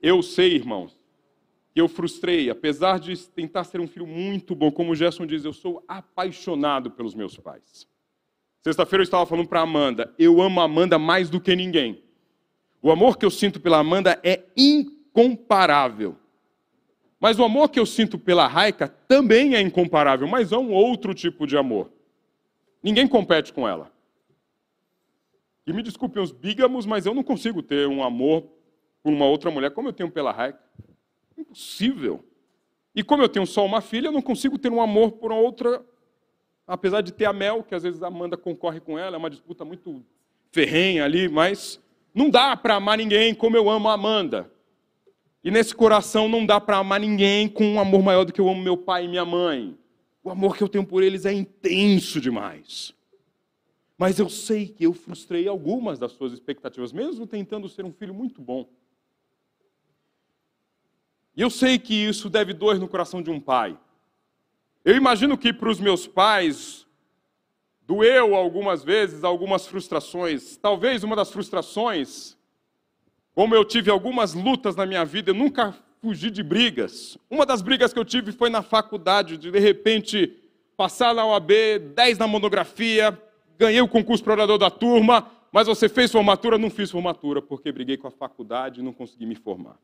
[0.00, 0.97] Eu sei, irmãos,
[1.78, 5.52] eu frustrei, apesar de tentar ser um filho muito bom, como o Gerson diz, eu
[5.52, 7.86] sou apaixonado pelos meus pais.
[8.60, 12.02] Sexta-feira eu estava falando para Amanda, eu amo a Amanda mais do que ninguém.
[12.82, 16.16] O amor que eu sinto pela Amanda é incomparável.
[17.20, 21.12] Mas o amor que eu sinto pela Raika também é incomparável, mas é um outro
[21.12, 21.90] tipo de amor.
[22.82, 23.92] Ninguém compete com ela.
[25.66, 28.44] E me desculpem os bígamos, mas eu não consigo ter um amor
[29.02, 30.60] por uma outra mulher como eu tenho pela Raika.
[31.38, 32.24] Impossível.
[32.94, 35.84] E como eu tenho só uma filha, eu não consigo ter um amor por outra,
[36.66, 39.30] apesar de ter a Mel, que às vezes a Amanda concorre com ela, é uma
[39.30, 40.04] disputa muito
[40.50, 41.80] ferrenha ali, mas
[42.12, 44.50] não dá para amar ninguém como eu amo a Amanda.
[45.44, 48.48] E nesse coração não dá para amar ninguém com um amor maior do que eu
[48.48, 49.78] amo meu pai e minha mãe.
[50.22, 52.92] O amor que eu tenho por eles é intenso demais.
[53.96, 58.12] Mas eu sei que eu frustrei algumas das suas expectativas, mesmo tentando ser um filho
[58.12, 58.68] muito bom.
[61.38, 63.78] E eu sei que isso deve doer no coração de um pai.
[64.84, 66.84] Eu imagino que para os meus pais
[67.86, 70.56] doeu algumas vezes algumas frustrações.
[70.56, 72.36] Talvez uma das frustrações,
[73.36, 77.16] como eu tive algumas lutas na minha vida, eu nunca fugi de brigas.
[77.30, 80.36] Uma das brigas que eu tive foi na faculdade, de de repente
[80.76, 81.52] passar na OAB,
[81.94, 83.16] 10 na monografia,
[83.56, 86.58] ganhei o concurso para orador da turma, mas você fez formatura?
[86.58, 89.78] Não fiz formatura, porque briguei com a faculdade e não consegui me formar.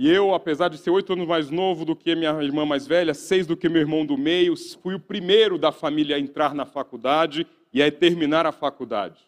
[0.00, 3.12] E eu, apesar de ser oito anos mais novo do que minha irmã mais velha,
[3.12, 6.64] seis do que meu irmão do meio, fui o primeiro da família a entrar na
[6.64, 9.20] faculdade e a terminar a faculdade.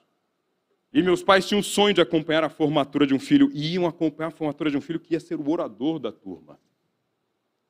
[0.91, 3.87] E meus pais tinham o sonho de acompanhar a formatura de um filho, e iam
[3.87, 6.59] acompanhar a formatura de um filho que ia ser o orador da turma.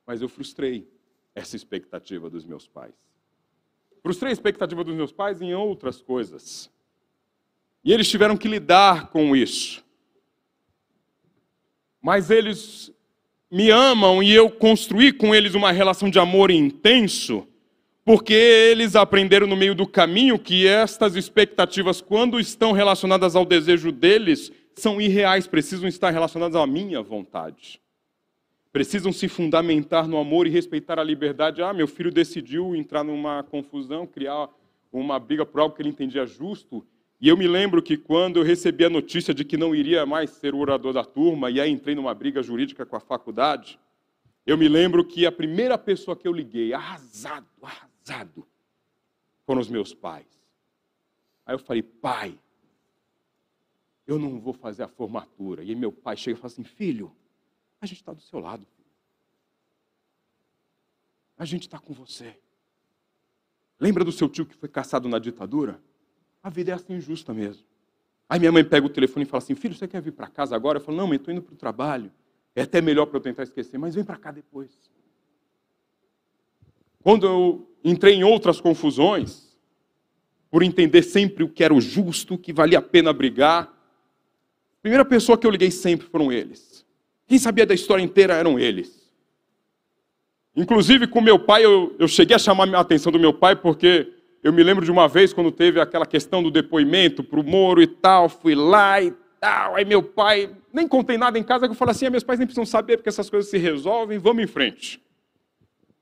[0.06, 0.88] Mas eu frustrei
[1.34, 2.94] essa expectativa dos meus pais.
[4.00, 6.70] Frustrei a expectativa dos meus pais em outras coisas.
[7.84, 9.81] E eles tiveram que lidar com isso
[12.02, 12.92] mas eles
[13.50, 17.46] me amam e eu construí com eles uma relação de amor intenso,
[18.04, 23.92] porque eles aprenderam no meio do caminho que estas expectativas, quando estão relacionadas ao desejo
[23.92, 27.80] deles, são irreais, precisam estar relacionadas à minha vontade.
[28.72, 31.62] Precisam se fundamentar no amor e respeitar a liberdade.
[31.62, 34.48] Ah, meu filho decidiu entrar numa confusão, criar
[34.90, 36.84] uma briga por algo que ele entendia justo,
[37.22, 40.28] e eu me lembro que quando eu recebi a notícia de que não iria mais
[40.30, 43.78] ser o orador da turma, e aí entrei numa briga jurídica com a faculdade,
[44.44, 48.44] eu me lembro que a primeira pessoa que eu liguei, arrasado, arrasado,
[49.46, 50.26] foram os meus pais.
[51.46, 52.36] Aí eu falei, pai,
[54.04, 55.62] eu não vou fazer a formatura.
[55.62, 57.14] E meu pai chega e fala assim, filho,
[57.80, 58.66] a gente está do seu lado.
[61.38, 62.36] A gente está com você.
[63.78, 65.80] Lembra do seu tio que foi caçado na ditadura?
[66.42, 67.64] A vida é assim injusta mesmo.
[68.28, 70.56] Aí minha mãe pega o telefone e fala assim: Filho, você quer vir para casa
[70.56, 70.78] agora?
[70.78, 72.10] Eu falo: Não, mãe, estou indo para o trabalho.
[72.54, 74.70] É até melhor para eu tentar esquecer, mas vem para cá depois.
[77.02, 79.52] Quando eu entrei em outras confusões,
[80.52, 83.62] por entender sempre o que era o justo, que valia a pena brigar.
[83.64, 86.84] A primeira pessoa que eu liguei sempre foram eles.
[87.26, 89.10] Quem sabia da história inteira eram eles.
[90.54, 94.12] Inclusive, com meu pai, eu, eu cheguei a chamar a atenção do meu pai, porque
[94.42, 97.80] eu me lembro de uma vez, quando teve aquela questão do depoimento para o Moro
[97.80, 99.76] e tal, fui lá e tal.
[99.76, 102.40] Aí meu pai, nem contei nada em casa, que eu falei assim: ah, meus pais
[102.40, 105.00] nem precisam saber, porque essas coisas se resolvem, vamos em frente.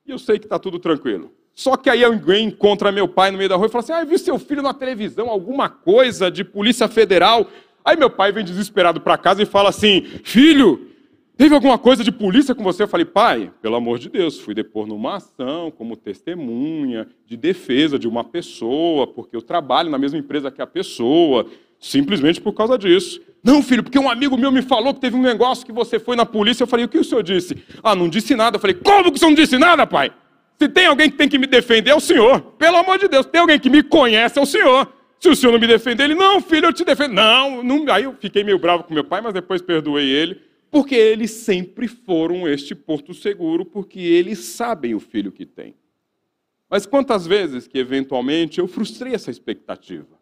[0.07, 1.33] E eu sei que está tudo tranquilo.
[1.53, 4.01] Só que aí alguém encontra meu pai no meio da rua e fala assim: ah,
[4.01, 7.47] eu vi seu filho na televisão, alguma coisa de Polícia Federal.
[7.85, 10.90] Aí meu pai vem desesperado para casa e fala assim: filho,
[11.41, 12.83] Teve alguma coisa de polícia com você?
[12.83, 17.99] Eu falei, pai, pelo amor de Deus, fui depor numa ação como testemunha de defesa
[17.99, 21.47] de uma pessoa, porque eu trabalho na mesma empresa que a pessoa,
[21.79, 23.23] simplesmente por causa disso.
[23.43, 26.15] Não, filho, porque um amigo meu me falou que teve um negócio que você foi
[26.15, 26.63] na polícia.
[26.63, 27.57] Eu falei, o que o senhor disse?
[27.83, 28.57] Ah, não disse nada.
[28.57, 30.13] Eu falei, como que você não disse nada, pai?
[30.59, 32.43] Se tem alguém que tem que me defender, é o senhor.
[32.59, 34.93] Pelo amor de Deus, tem alguém que me conhece, é o senhor.
[35.19, 37.15] Se o senhor não me defender, ele, não, filho, eu te defendo.
[37.15, 37.91] Não, não.
[37.91, 41.89] Aí eu fiquei meio bravo com meu pai, mas depois perdoei ele porque eles sempre
[41.89, 45.75] foram este porto seguro, porque eles sabem o filho que tem.
[46.69, 50.21] Mas quantas vezes que, eventualmente, eu frustrei essa expectativa?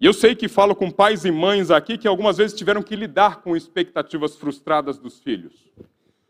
[0.00, 2.96] E eu sei que falo com pais e mães aqui que algumas vezes tiveram que
[2.96, 5.68] lidar com expectativas frustradas dos filhos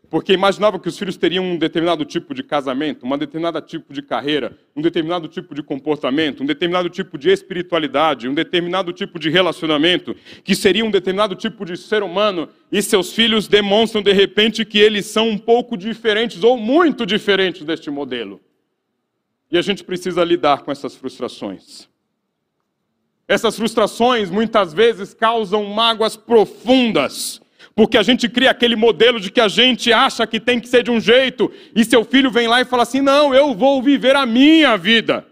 [0.09, 4.01] porque imaginava que os filhos teriam um determinado tipo de casamento, um determinado tipo de
[4.01, 9.29] carreira, um determinado tipo de comportamento, um determinado tipo de espiritualidade, um determinado tipo de
[9.29, 14.65] relacionamento, que seria um determinado tipo de ser humano, e seus filhos demonstram de repente
[14.65, 18.41] que eles são um pouco diferentes ou muito diferentes deste modelo.
[19.51, 21.87] E a gente precisa lidar com essas frustrações.
[23.27, 27.39] Essas frustrações muitas vezes causam mágoas profundas
[27.79, 30.83] porque a gente cria aquele modelo de que a gente acha que tem que ser
[30.83, 34.17] de um jeito, e seu filho vem lá e fala assim: não, eu vou viver
[34.17, 35.25] a minha vida.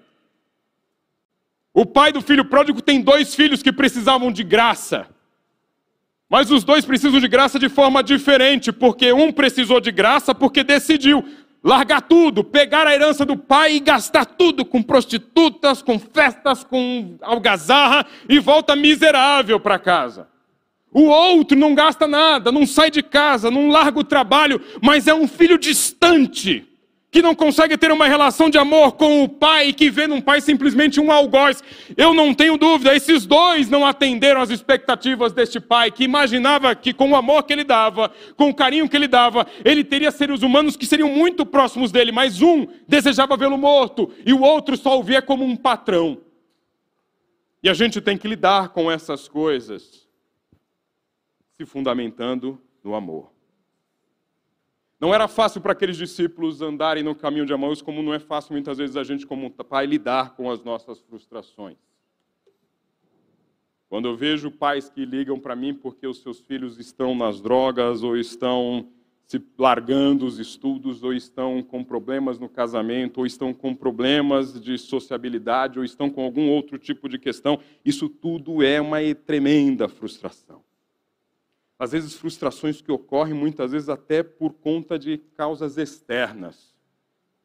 [1.74, 5.08] O pai do filho pródigo tem dois filhos que precisavam de graça.
[6.30, 10.64] Mas os dois precisam de graça de forma diferente, porque um precisou de graça porque
[10.64, 11.26] decidiu
[11.62, 17.18] largar tudo, pegar a herança do pai e gastar tudo com prostitutas, com festas, com
[17.22, 20.37] algazarra e volta miserável para casa.
[20.94, 25.14] O outro não gasta nada, não sai de casa, não larga o trabalho, mas é
[25.14, 26.66] um filho distante,
[27.12, 30.40] que não consegue ter uma relação de amor com o pai, que vê num pai
[30.40, 31.62] simplesmente um algoz.
[31.96, 36.94] Eu não tenho dúvida, esses dois não atenderam às expectativas deste pai, que imaginava que
[36.94, 40.42] com o amor que ele dava, com o carinho que ele dava, ele teria seres
[40.42, 44.98] humanos que seriam muito próximos dele, mas um desejava vê-lo morto e o outro só
[44.98, 46.18] o via como um patrão.
[47.62, 50.07] E a gente tem que lidar com essas coisas
[51.58, 53.32] se fundamentando no amor.
[55.00, 58.54] Não era fácil para aqueles discípulos andarem no caminho de Amaús, como não é fácil
[58.54, 61.78] muitas vezes a gente, como pai, lidar com as nossas frustrações.
[63.90, 68.04] Quando eu vejo pais que ligam para mim porque os seus filhos estão nas drogas,
[68.04, 68.90] ou estão
[69.26, 74.78] se largando os estudos, ou estão com problemas no casamento, ou estão com problemas de
[74.78, 80.67] sociabilidade, ou estão com algum outro tipo de questão, isso tudo é uma tremenda frustração
[81.80, 86.76] às vezes frustrações que ocorrem muitas vezes até por conta de causas externas.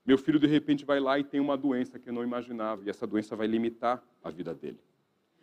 [0.05, 2.91] Meu filho de repente vai lá e tem uma doença que eu não imaginava, e
[2.91, 4.81] essa doença vai limitar a vida dele.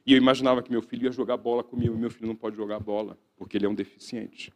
[0.05, 2.57] E eu imaginava que meu filho ia jogar bola comigo, e meu filho não pode
[2.57, 4.51] jogar bola, porque ele é um deficiente.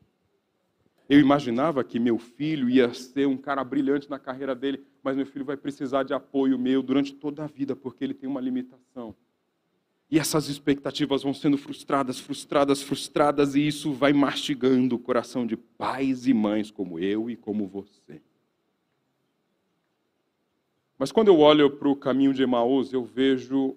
[1.08, 5.26] Eu imaginava que meu filho ia ser um cara brilhante na carreira dele, mas meu
[5.26, 9.16] filho vai precisar de apoio meu durante toda a vida, porque ele tem uma limitação.
[10.14, 15.58] E essas expectativas vão sendo frustradas, frustradas, frustradas, e isso vai mastigando o coração de
[15.58, 18.22] pais e mães como eu e como você.
[21.00, 23.76] Mas quando eu olho para o caminho de Emaús, eu vejo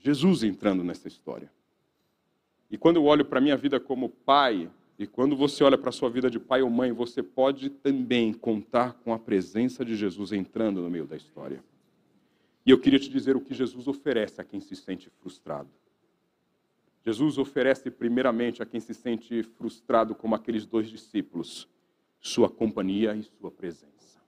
[0.00, 1.48] Jesus entrando nessa história.
[2.68, 5.90] E quando eu olho para a minha vida como pai, e quando você olha para
[5.90, 9.94] a sua vida de pai ou mãe, você pode também contar com a presença de
[9.94, 11.62] Jesus entrando no meio da história.
[12.70, 15.68] E eu queria te dizer o que Jesus oferece a quem se sente frustrado.
[17.04, 21.68] Jesus oferece primeiramente a quem se sente frustrado, como aqueles dois discípulos,
[22.20, 24.22] sua companhia e sua presença.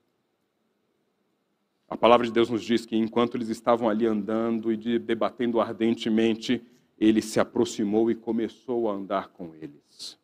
[1.89, 6.61] A palavra de Deus nos diz que enquanto eles estavam ali andando e debatendo ardentemente,
[6.99, 10.19] ele se aproximou e começou a andar com eles.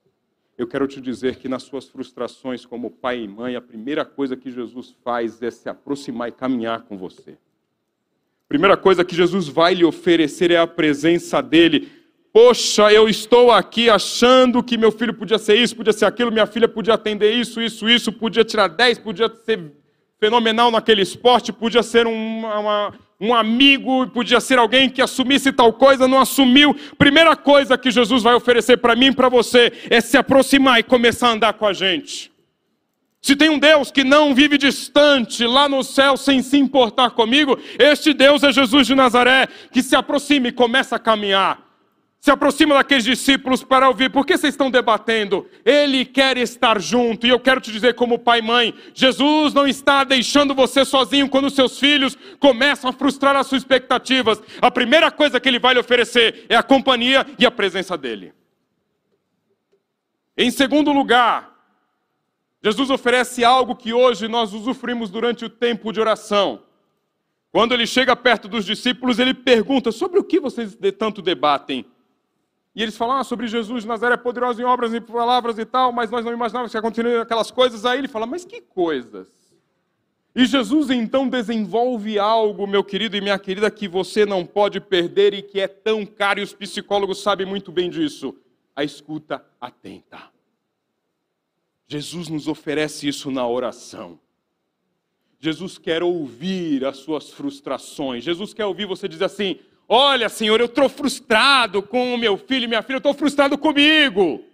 [0.57, 4.37] Eu quero te dizer que nas suas frustrações como pai e mãe, a primeira coisa
[4.37, 7.39] que Jesus faz é se aproximar e caminhar com você.
[8.49, 11.93] Primeira coisa que Jesus vai lhe oferecer é a presença dele.
[12.33, 16.47] Poxa, eu estou aqui achando que meu filho podia ser isso, podia ser aquilo, minha
[16.47, 19.73] filha podia atender isso, isso, isso, podia tirar 10, podia ser
[20.19, 25.73] fenomenal naquele esporte, podia ser uma, uma um amigo, podia ser alguém que assumisse tal
[25.73, 26.75] coisa, não assumiu.
[26.97, 30.85] Primeira coisa que Jesus vai oferecer para mim e para você é se aproximar e
[30.85, 32.31] começar a andar com a gente.
[33.29, 37.59] Se tem um Deus que não vive distante lá no céu sem se importar comigo,
[37.79, 41.62] este Deus é Jesus de Nazaré, que se aproxima e começa a caminhar
[42.20, 45.47] se aproxima daqueles discípulos para ouvir, por que vocês estão debatendo?
[45.64, 49.68] Ele quer estar junto, e eu quero te dizer, como pai e mãe, Jesus não
[49.68, 54.43] está deixando você sozinho quando seus filhos começam a frustrar as suas expectativas.
[54.61, 58.33] A primeira coisa que ele vai lhe oferecer é a companhia e a presença dele.
[60.37, 61.58] Em segundo lugar,
[62.63, 66.63] Jesus oferece algo que hoje nós usufruímos durante o tempo de oração.
[67.53, 71.87] Quando ele chega perto dos discípulos, ele pergunta: sobre o que vocês tanto debatem?
[72.75, 75.91] E eles falam ah, sobre Jesus de Nazaré, poderoso em obras e palavras e tal,
[75.91, 77.85] mas nós não imaginávamos que aconteceriam aquelas coisas.
[77.85, 79.29] Aí ele fala, mas que coisas?
[80.35, 85.35] E Jesus então desenvolve algo, meu querido e minha querida, que você não pode perder
[85.35, 88.37] e que é tão caro, e os psicólogos sabem muito bem disso:
[88.77, 90.38] a escuta atenta.
[91.89, 94.20] Jesus nos oferece isso na oração.
[95.41, 98.22] Jesus quer ouvir as suas frustrações.
[98.22, 99.59] Jesus quer ouvir você dizer assim:
[99.89, 103.57] Olha, Senhor, eu estou frustrado com o meu filho e minha filha, eu estou frustrado
[103.57, 104.45] comigo.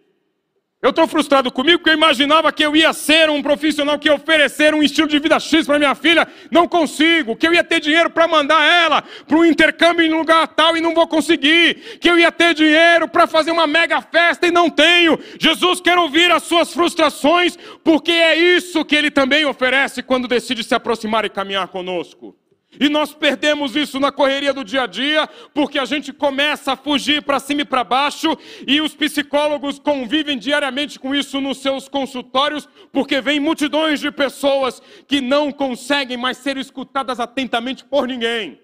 [0.85, 4.15] Eu estou frustrado comigo porque eu imaginava que eu ia ser um profissional que ia
[4.15, 6.29] oferecer um estilo de vida X para minha filha.
[6.51, 7.35] Não consigo.
[7.35, 10.83] Que eu ia ter dinheiro para mandar ela para um intercâmbio em lugar tal e
[10.83, 11.99] não vou conseguir.
[11.99, 15.19] Que eu ia ter dinheiro para fazer uma mega festa e não tenho.
[15.41, 20.63] Jesus quer ouvir as suas frustrações porque é isso que ele também oferece quando decide
[20.63, 22.37] se aproximar e caminhar conosco.
[22.81, 26.77] E nós perdemos isso na correria do dia a dia, porque a gente começa a
[26.77, 31.89] fugir para cima e para baixo, e os psicólogos convivem diariamente com isso nos seus
[31.89, 38.61] consultórios, porque vem multidões de pessoas que não conseguem mais ser escutadas atentamente por ninguém.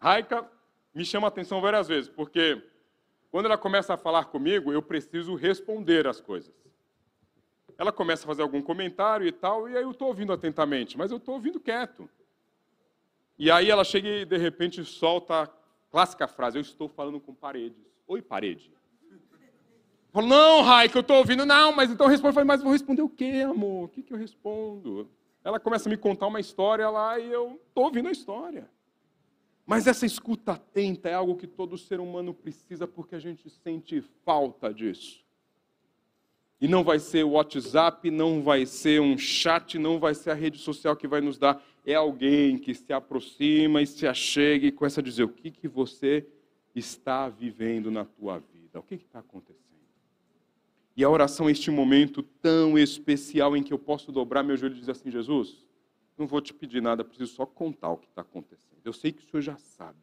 [0.00, 0.48] Raika
[0.94, 2.62] me chama a atenção várias vezes, porque
[3.30, 6.65] quando ela começa a falar comigo, eu preciso responder as coisas
[7.78, 11.10] ela começa a fazer algum comentário e tal, e aí eu estou ouvindo atentamente, mas
[11.10, 12.08] eu estou ouvindo quieto.
[13.38, 15.48] E aí ela chega e de repente solta a
[15.90, 17.84] clássica frase: Eu estou falando com paredes.
[18.06, 18.72] Oi, parede.
[20.10, 21.44] Falo, não, Rai, que eu estou ouvindo.
[21.44, 22.10] Não, mas então.
[22.10, 23.84] Eu falo, mas vou responder o quê, amor?
[23.84, 25.10] O que, que eu respondo?
[25.44, 28.70] Ela começa a me contar uma história lá e eu estou ouvindo a história.
[29.66, 34.00] Mas essa escuta atenta é algo que todo ser humano precisa porque a gente sente
[34.24, 35.25] falta disso.
[36.60, 40.34] E não vai ser o WhatsApp, não vai ser um chat, não vai ser a
[40.34, 41.62] rede social que vai nos dar.
[41.84, 45.68] É alguém que se aproxima e se achega e começa a dizer o que, que
[45.68, 46.26] você
[46.74, 49.66] está vivendo na tua vida, o que está acontecendo.
[50.96, 54.76] E a oração é este momento tão especial em que eu posso dobrar meu joelho
[54.76, 55.66] e dizer assim: Jesus,
[56.16, 58.80] não vou te pedir nada, preciso só contar o que está acontecendo.
[58.82, 59.98] Eu sei que o Senhor já sabe.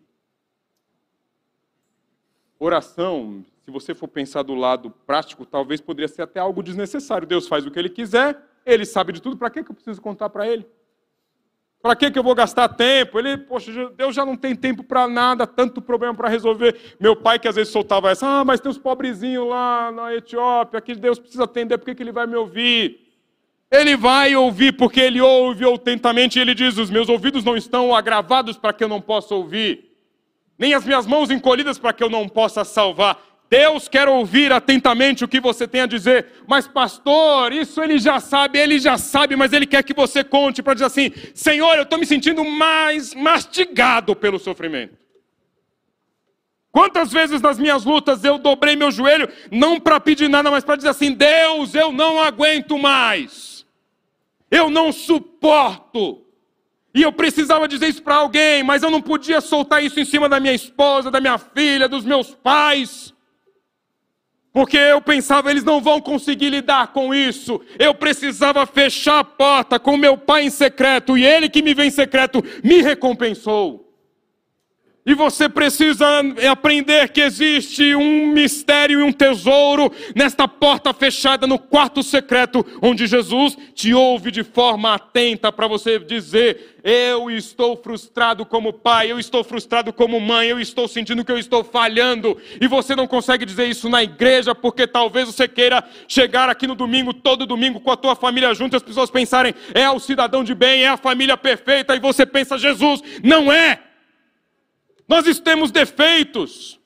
[2.59, 7.27] Oração, se você for pensar do lado prático, talvez poderia ser até algo desnecessário.
[7.27, 10.29] Deus faz o que Ele quiser, Ele sabe de tudo, para que, eu preciso contar
[10.29, 10.65] para Ele?
[11.81, 13.19] Para que, que eu vou gastar tempo?
[13.19, 16.95] Ele, poxa, Deus já não tem tempo para nada, tanto problema para resolver.
[16.99, 20.79] Meu pai, que às vezes soltava essa, ah, mas tem os pobrezinhos lá na Etiópia,
[20.81, 23.01] que Deus precisa atender, por que, que Ele vai me ouvir?
[23.69, 27.93] Ele vai ouvir porque Ele ouve atentamente e Ele diz: Os meus ouvidos não estão
[27.93, 29.93] agravados para que eu não possa ouvir
[30.57, 33.19] nem as minhas mãos encolhidas para que eu não possa salvar.
[33.53, 38.19] Deus quer ouvir atentamente o que você tem a dizer, mas pastor, isso ele já
[38.19, 41.83] sabe, ele já sabe, mas ele quer que você conte para dizer assim: Senhor, eu
[41.83, 44.97] estou me sentindo mais mastigado pelo sofrimento.
[46.71, 50.77] Quantas vezes nas minhas lutas eu dobrei meu joelho, não para pedir nada, mas para
[50.77, 53.67] dizer assim: Deus, eu não aguento mais,
[54.49, 56.25] eu não suporto.
[56.91, 60.27] E eu precisava dizer isso para alguém, mas eu não podia soltar isso em cima
[60.27, 63.12] da minha esposa, da minha filha, dos meus pais.
[64.53, 67.59] Porque eu pensava, eles não vão conseguir lidar com isso.
[67.79, 71.87] Eu precisava fechar a porta com meu pai em secreto, e ele que me vem
[71.87, 73.92] em secreto me recompensou.
[75.05, 76.05] E você precisa
[76.49, 83.05] aprender que existe um mistério e um tesouro nesta porta fechada no quarto secreto, onde
[83.05, 89.19] Jesus te ouve de forma atenta para você dizer: Eu estou frustrado como pai, eu
[89.19, 92.37] estou frustrado como mãe, eu estou sentindo que eu estou falhando.
[92.61, 96.75] E você não consegue dizer isso na igreja, porque talvez você queira chegar aqui no
[96.75, 100.45] domingo, todo domingo, com a tua família junto, e as pessoas pensarem: É o cidadão
[100.45, 103.92] de bem, é a família perfeita, e você pensa: Jesus, não é.
[105.07, 106.79] Nós temos defeitos,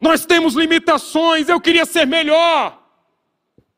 [0.00, 1.48] nós temos limitações.
[1.48, 2.82] Eu queria ser melhor,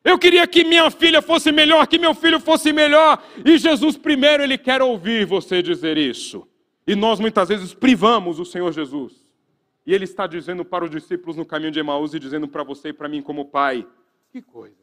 [0.04, 3.22] Eu queria que minha filha fosse melhor, que meu filho fosse melhor.
[3.44, 6.48] E Jesus, primeiro, ele quer ouvir você dizer isso.
[6.86, 9.28] E nós muitas vezes privamos o Senhor Jesus.
[9.84, 12.88] E ele está dizendo para os discípulos no caminho de Emaús e dizendo para você
[12.88, 13.86] e para mim, como pai:
[14.30, 14.78] Que coisas?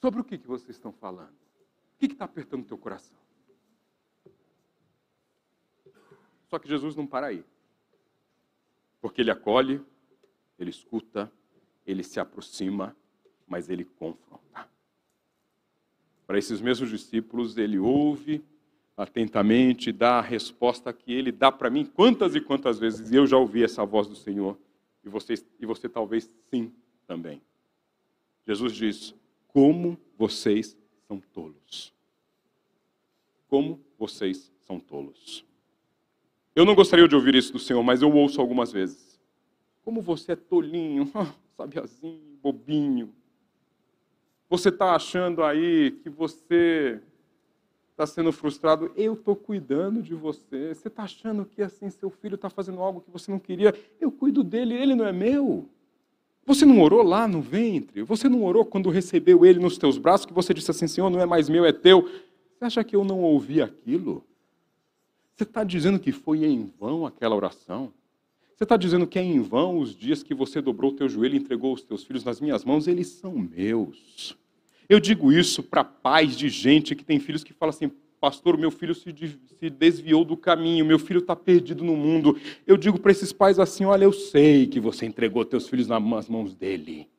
[0.00, 1.28] Sobre o que, que vocês estão falando?
[1.28, 3.16] O que está apertando o teu coração?
[6.48, 7.44] Só que Jesus não para aí.
[9.00, 9.80] Porque ele acolhe,
[10.58, 11.30] ele escuta,
[11.86, 12.96] ele se aproxima,
[13.46, 14.68] mas ele confronta.
[16.26, 18.44] Para esses mesmos discípulos, ele ouve
[18.96, 23.36] atentamente, dá a resposta que ele dá para mim quantas e quantas vezes eu já
[23.36, 24.58] ouvi essa voz do Senhor,
[25.04, 26.72] e você, e você talvez sim
[27.06, 27.40] também.
[28.46, 29.14] Jesus diz:
[29.48, 30.76] Como vocês
[31.06, 31.92] são tolos.
[33.48, 35.44] Como vocês são tolos.
[36.56, 39.20] Eu não gostaria de ouvir isso do Senhor, mas eu ouço algumas vezes.
[39.84, 41.12] Como você é tolinho,
[41.54, 43.12] sabiazinho, bobinho.
[44.48, 46.98] Você está achando aí que você
[47.90, 50.74] está sendo frustrado, eu estou cuidando de você.
[50.74, 54.10] Você está achando que assim seu filho está fazendo algo que você não queria, eu
[54.10, 55.68] cuido dele, ele não é meu.
[56.46, 58.02] Você não orou lá no ventre?
[58.02, 61.20] Você não orou quando recebeu ele nos teus braços, que você disse assim, Senhor, não
[61.20, 62.08] é mais meu, é teu.
[62.54, 64.24] Você acha que eu não ouvi aquilo?
[65.36, 67.92] Você está dizendo que foi em vão aquela oração?
[68.54, 71.34] Você está dizendo que é em vão os dias que você dobrou o teu joelho
[71.34, 72.88] e entregou os teus filhos nas minhas mãos?
[72.88, 74.34] Eles são meus.
[74.88, 78.70] Eu digo isso para pais de gente que tem filhos que falam assim: Pastor, meu
[78.70, 79.14] filho se,
[79.58, 82.34] se desviou do caminho, meu filho está perdido no mundo.
[82.66, 86.30] Eu digo para esses pais assim: Olha, eu sei que você entregou teus filhos nas
[86.30, 87.10] mãos dele.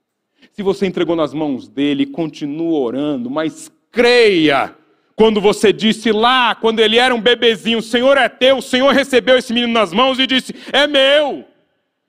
[0.53, 4.75] Se você entregou nas mãos dele, continua orando, mas creia.
[5.17, 8.93] Quando você disse lá, quando ele era um bebezinho, o Senhor é teu, o Senhor
[8.93, 11.43] recebeu esse menino nas mãos e disse: É meu.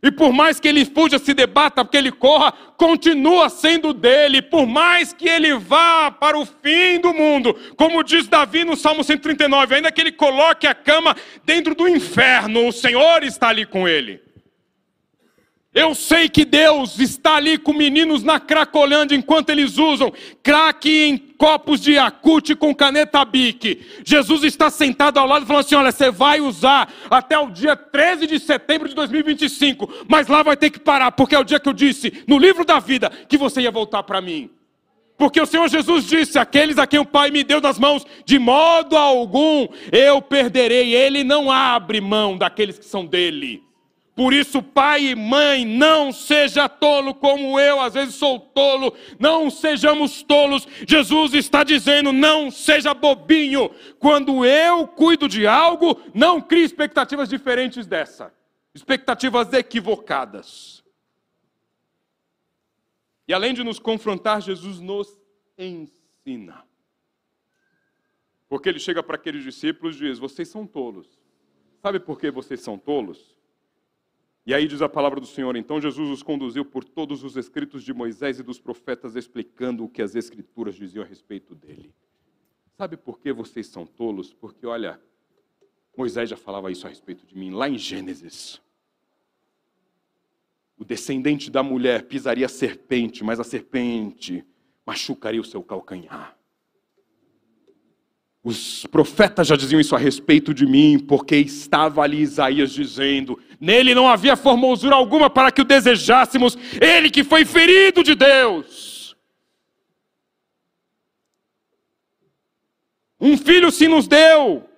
[0.03, 4.43] E por mais que ele fuja, se debata, porque ele corra, continua sendo dele.
[4.43, 9.03] Por mais que ele vá para o fim do mundo, como diz Davi no Salmo
[9.03, 13.89] 139, ainda que ele coloque a cama dentro do inferno, o Senhor está ali com
[13.89, 14.28] ele.
[15.79, 20.13] Eu sei que Deus está ali com meninos na Cracolândia enquanto eles usam
[20.43, 23.87] crack em copos de acute com caneta bique.
[24.05, 28.27] Jesus está sentado ao lado falando assim: olha, você vai usar até o dia 13
[28.27, 31.69] de setembro de 2025, mas lá vai ter que parar, porque é o dia que
[31.69, 34.51] eu disse no livro da vida que você ia voltar para mim.
[35.17, 38.37] Porque o Senhor Jesus disse: aqueles a quem o Pai me deu nas mãos, de
[38.37, 40.93] modo algum eu perderei.
[40.93, 43.68] Ele não abre mão daqueles que são dele.
[44.19, 49.49] Por isso, pai e mãe, não seja tolo como eu às vezes sou tolo, não
[49.49, 50.67] sejamos tolos.
[50.89, 53.71] Jesus está dizendo: não seja bobinho.
[54.01, 58.35] Quando eu cuido de algo, não crie expectativas diferentes dessa,
[58.75, 60.83] expectativas equivocadas.
[63.29, 65.17] E além de nos confrontar, Jesus nos
[65.57, 66.65] ensina.
[68.49, 71.07] Porque ele chega para aqueles discípulos e diz: vocês são tolos.
[71.81, 73.38] Sabe por que vocês são tolos?
[74.49, 77.85] E aí diz a palavra do Senhor: então Jesus os conduziu por todos os escritos
[77.85, 81.95] de Moisés e dos profetas, explicando o que as Escrituras diziam a respeito dele.
[82.75, 84.33] Sabe por que vocês são tolos?
[84.33, 84.99] Porque, olha,
[85.95, 88.59] Moisés já falava isso a respeito de mim, lá em Gênesis.
[90.79, 94.43] O descendente da mulher pisaria a serpente, mas a serpente
[94.87, 96.38] machucaria o seu calcanhar.
[98.43, 103.95] Os profetas já diziam isso a respeito de mim, porque estava ali Isaías dizendo: Nele
[103.95, 109.17] não havia formosura alguma para que o desejássemos, ele que foi ferido de Deus.
[113.21, 114.69] Um filho se nos deu,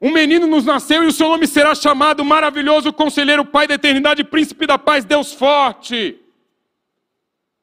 [0.00, 4.24] um menino nos nasceu e o seu nome será chamado Maravilhoso Conselheiro, Pai da Eternidade,
[4.24, 6.18] Príncipe da Paz, Deus Forte.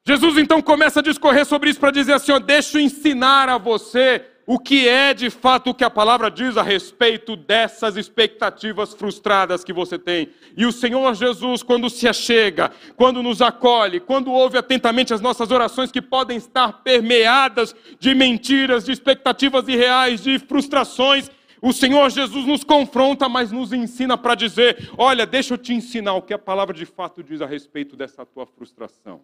[0.06, 3.58] Jesus então começa a discorrer sobre isso para dizer assim: ó, deixa eu ensinar a
[3.58, 8.94] você o que é de fato o que a palavra diz a respeito dessas expectativas
[8.94, 10.30] frustradas que você tem.
[10.56, 15.50] E o Senhor Jesus, quando se achega, quando nos acolhe, quando ouve atentamente as nossas
[15.50, 21.30] orações que podem estar permeadas de mentiras, de expectativas irreais, de frustrações,
[21.60, 26.14] o Senhor Jesus nos confronta, mas nos ensina para dizer: olha, deixa eu te ensinar
[26.14, 29.20] o que a palavra de fato diz a respeito dessa tua frustração.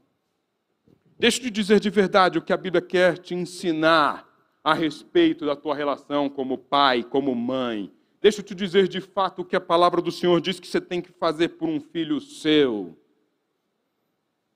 [1.18, 4.33] Deixa eu te dizer de verdade o que a Bíblia quer te ensinar
[4.64, 7.92] a respeito da tua relação como pai, como mãe.
[8.22, 10.80] Deixa eu te dizer de fato o que a palavra do Senhor diz que você
[10.80, 12.96] tem que fazer por um filho seu.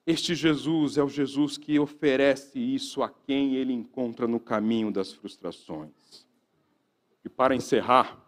[0.07, 5.13] Este Jesus é o Jesus que oferece isso a quem ele encontra no caminho das
[5.13, 6.27] frustrações.
[7.23, 8.19] E para encerrar,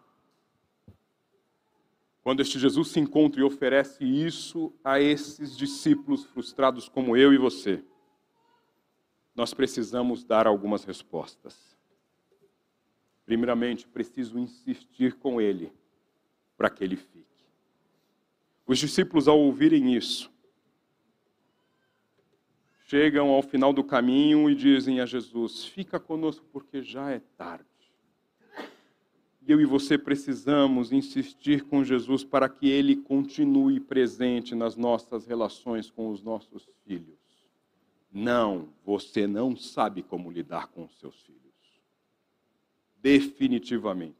[2.21, 7.37] quando este Jesus se encontra e oferece isso a esses discípulos frustrados como eu e
[7.39, 7.83] você,
[9.35, 11.70] nós precisamos dar algumas respostas.
[13.25, 15.71] Primeiramente, preciso insistir com ele
[16.57, 17.25] para que ele fique.
[18.65, 20.31] Os discípulos, ao ouvirem isso,
[22.87, 27.65] chegam ao final do caminho e dizem a Jesus: Fica conosco porque já é tarde.
[29.41, 35.25] E eu e você precisamos insistir com Jesus para que ele continue presente nas nossas
[35.25, 37.17] relações com os nossos filhos.
[38.11, 41.40] Não, você não sabe como lidar com os seus filhos.
[43.01, 44.15] Definitivamente.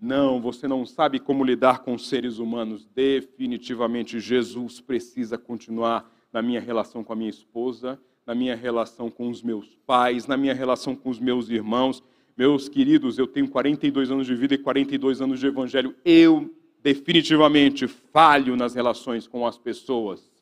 [0.00, 2.88] Não, você não sabe como lidar com seres humanos.
[2.92, 9.28] Definitivamente, Jesus precisa continuar na minha relação com a minha esposa, na minha relação com
[9.28, 12.02] os meus pais, na minha relação com os meus irmãos.
[12.36, 15.94] Meus queridos, eu tenho 42 anos de vida e 42 anos de evangelho.
[16.04, 20.32] Eu definitivamente falho nas relações com as pessoas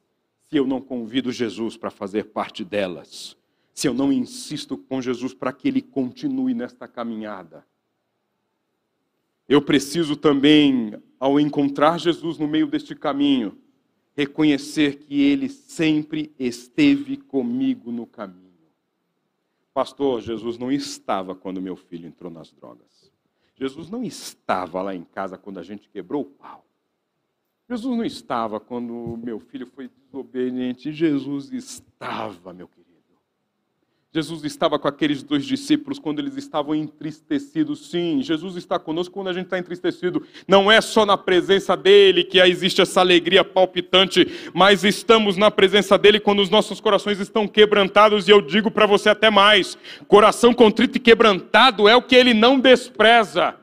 [0.51, 3.37] se eu não convido Jesus para fazer parte delas,
[3.81, 7.67] se eu não insisto com Jesus para que ele continue nesta caminhada.
[9.49, 13.57] Eu preciso também, ao encontrar Jesus no meio deste caminho,
[14.15, 18.51] reconhecer que ele sempre esteve comigo no caminho.
[19.73, 23.11] Pastor, Jesus não estava quando meu filho entrou nas drogas.
[23.57, 26.67] Jesus não estava lá em casa quando a gente quebrou o pau.
[27.67, 30.93] Jesus não estava quando meu filho foi desobediente.
[30.93, 32.80] Jesus estava, meu querido.
[34.13, 37.91] Jesus estava com aqueles dois discípulos quando eles estavam entristecidos.
[37.91, 40.27] Sim, Jesus está conosco quando a gente está entristecido.
[40.49, 45.97] Não é só na presença dele que existe essa alegria palpitante, mas estamos na presença
[45.97, 48.27] dele quando os nossos corações estão quebrantados.
[48.27, 52.35] E eu digo para você até mais: coração contrito e quebrantado é o que ele
[52.35, 53.55] não despreza.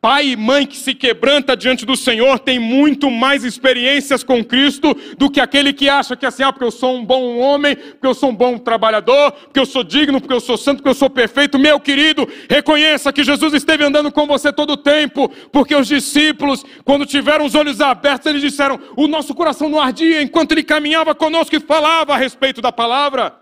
[0.00, 4.96] Pai e mãe que se quebranta diante do Senhor tem muito mais experiências com Cristo
[5.18, 8.06] do que aquele que acha que assim, ah, porque eu sou um bom homem, porque
[8.06, 10.94] eu sou um bom trabalhador, porque eu sou digno, porque eu sou santo, porque eu
[10.94, 11.58] sou perfeito.
[11.58, 16.64] Meu querido, reconheça que Jesus esteve andando com você todo o tempo, porque os discípulos,
[16.82, 21.14] quando tiveram os olhos abertos, eles disseram: o nosso coração não ardia enquanto ele caminhava
[21.14, 23.34] conosco e falava a respeito da palavra.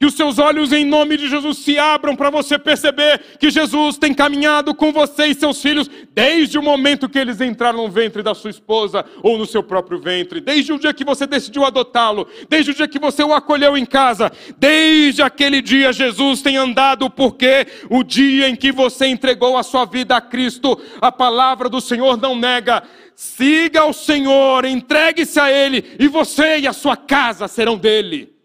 [0.00, 3.98] Que os seus olhos, em nome de Jesus, se abram para você perceber que Jesus
[3.98, 8.22] tem caminhado com você e seus filhos desde o momento que eles entraram no ventre
[8.22, 12.28] da sua esposa ou no seu próprio ventre, desde o dia que você decidiu adotá-lo,
[12.48, 17.10] desde o dia que você o acolheu em casa, desde aquele dia Jesus tem andado,
[17.10, 21.80] porque o dia em que você entregou a sua vida a Cristo, a palavra do
[21.80, 22.84] Senhor não nega.
[23.16, 28.37] Siga o Senhor, entregue-se a Ele, e você e a sua casa serão dele.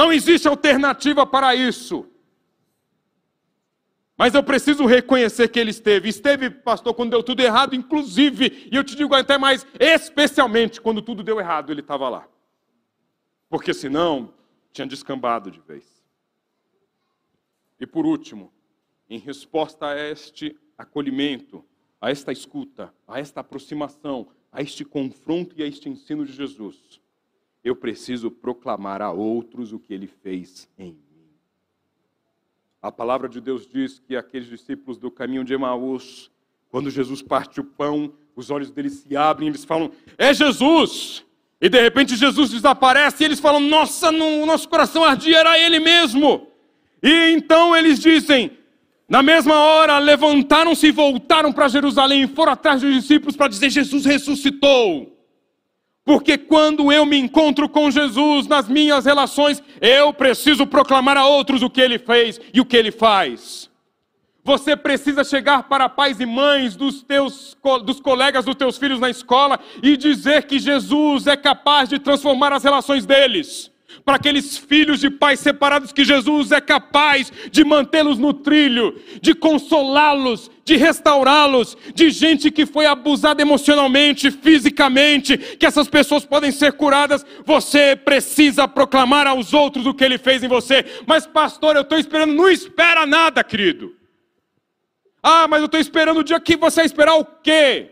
[0.00, 2.06] Não existe alternativa para isso.
[4.16, 6.08] Mas eu preciso reconhecer que ele esteve.
[6.08, 11.02] Esteve, pastor, quando deu tudo errado, inclusive, e eu te digo até mais, especialmente quando
[11.02, 12.26] tudo deu errado, ele estava lá.
[13.46, 14.32] Porque senão,
[14.72, 16.02] tinha descambado de vez.
[17.78, 18.50] E por último,
[19.06, 21.62] em resposta a este acolhimento,
[22.00, 26.99] a esta escuta, a esta aproximação, a este confronto e a este ensino de Jesus,
[27.62, 31.28] eu preciso proclamar a outros o que ele fez em mim.
[32.82, 36.30] A palavra de Deus diz que aqueles discípulos do caminho de Emaús,
[36.70, 41.24] quando Jesus parte o pão, os olhos deles se abrem e eles falam: É Jesus!
[41.60, 45.78] E de repente Jesus desaparece e eles falam: Nossa, no nosso coração ardia, era ele
[45.78, 46.48] mesmo.
[47.02, 48.56] E então eles dizem:
[49.10, 53.68] na mesma hora, levantaram-se e voltaram para Jerusalém e foram atrás dos discípulos para dizer:
[53.68, 55.19] Jesus ressuscitou.
[56.10, 61.62] Porque quando eu me encontro com Jesus nas minhas relações, eu preciso proclamar a outros
[61.62, 63.70] o que ele fez e o que ele faz.
[64.42, 69.08] Você precisa chegar para pais e mães dos teus dos colegas dos teus filhos na
[69.08, 73.69] escola e dizer que Jesus é capaz de transformar as relações deles
[74.04, 79.34] para aqueles filhos de pais separados que Jesus é capaz de mantê-los no trilho, de
[79.34, 86.72] consolá-los, de restaurá-los, de gente que foi abusada emocionalmente, fisicamente, que essas pessoas podem ser
[86.74, 87.24] curadas.
[87.44, 90.84] Você precisa proclamar aos outros o que ele fez em você.
[91.06, 93.94] Mas, pastor, eu estou esperando, não espera nada, querido.
[95.22, 97.90] Ah, mas eu estou esperando o dia que você vai esperar o quê?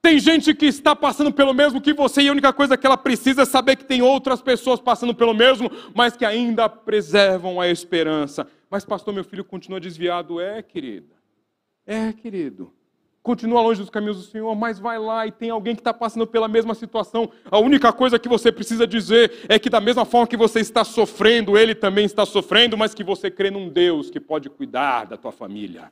[0.00, 2.96] Tem gente que está passando pelo mesmo que você e a única coisa que ela
[2.96, 7.68] precisa é saber que tem outras pessoas passando pelo mesmo, mas que ainda preservam a
[7.68, 8.46] esperança.
[8.70, 10.40] Mas, pastor, meu filho continua desviado.
[10.40, 11.14] É, querida.
[11.84, 12.72] É, querido.
[13.22, 16.26] Continua longe dos caminhos do Senhor, mas vai lá e tem alguém que está passando
[16.26, 17.30] pela mesma situação.
[17.50, 20.84] A única coisa que você precisa dizer é que, da mesma forma que você está
[20.84, 25.16] sofrendo, ele também está sofrendo, mas que você crê num Deus que pode cuidar da
[25.16, 25.90] tua família.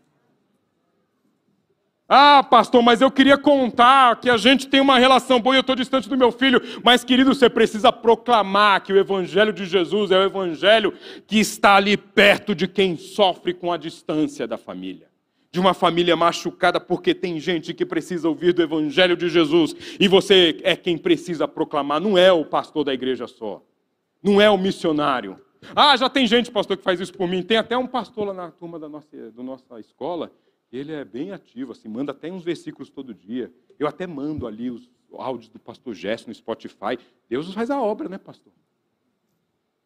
[2.08, 5.60] Ah, pastor, mas eu queria contar que a gente tem uma relação boa e eu
[5.60, 6.62] estou distante do meu filho.
[6.84, 10.94] Mas, querido, você precisa proclamar que o Evangelho de Jesus é o Evangelho
[11.26, 15.08] que está ali perto de quem sofre com a distância da família.
[15.50, 19.74] De uma família machucada, porque tem gente que precisa ouvir do Evangelho de Jesus.
[19.98, 23.60] E você é quem precisa proclamar, não é o pastor da igreja só.
[24.22, 25.40] Não é o missionário.
[25.74, 27.42] Ah, já tem gente, pastor, que faz isso por mim.
[27.42, 30.30] Tem até um pastor lá na turma da nossa, da nossa escola
[30.72, 33.52] ele é bem ativo, assim, manda até uns versículos todo dia.
[33.78, 36.98] Eu até mando ali os áudios do pastor Gesso no Spotify.
[37.28, 38.52] Deus faz a obra, né, pastor?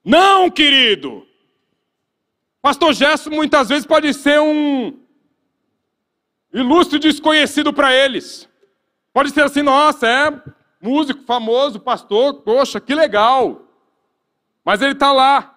[0.05, 1.27] Não, querido!
[2.63, 4.99] Pastor Gesso muitas vezes pode ser um
[6.53, 8.49] ilustre desconhecido para eles.
[9.13, 10.43] Pode ser assim, nossa, é
[10.81, 13.67] músico famoso, pastor, poxa, que legal.
[14.65, 15.57] Mas ele está lá.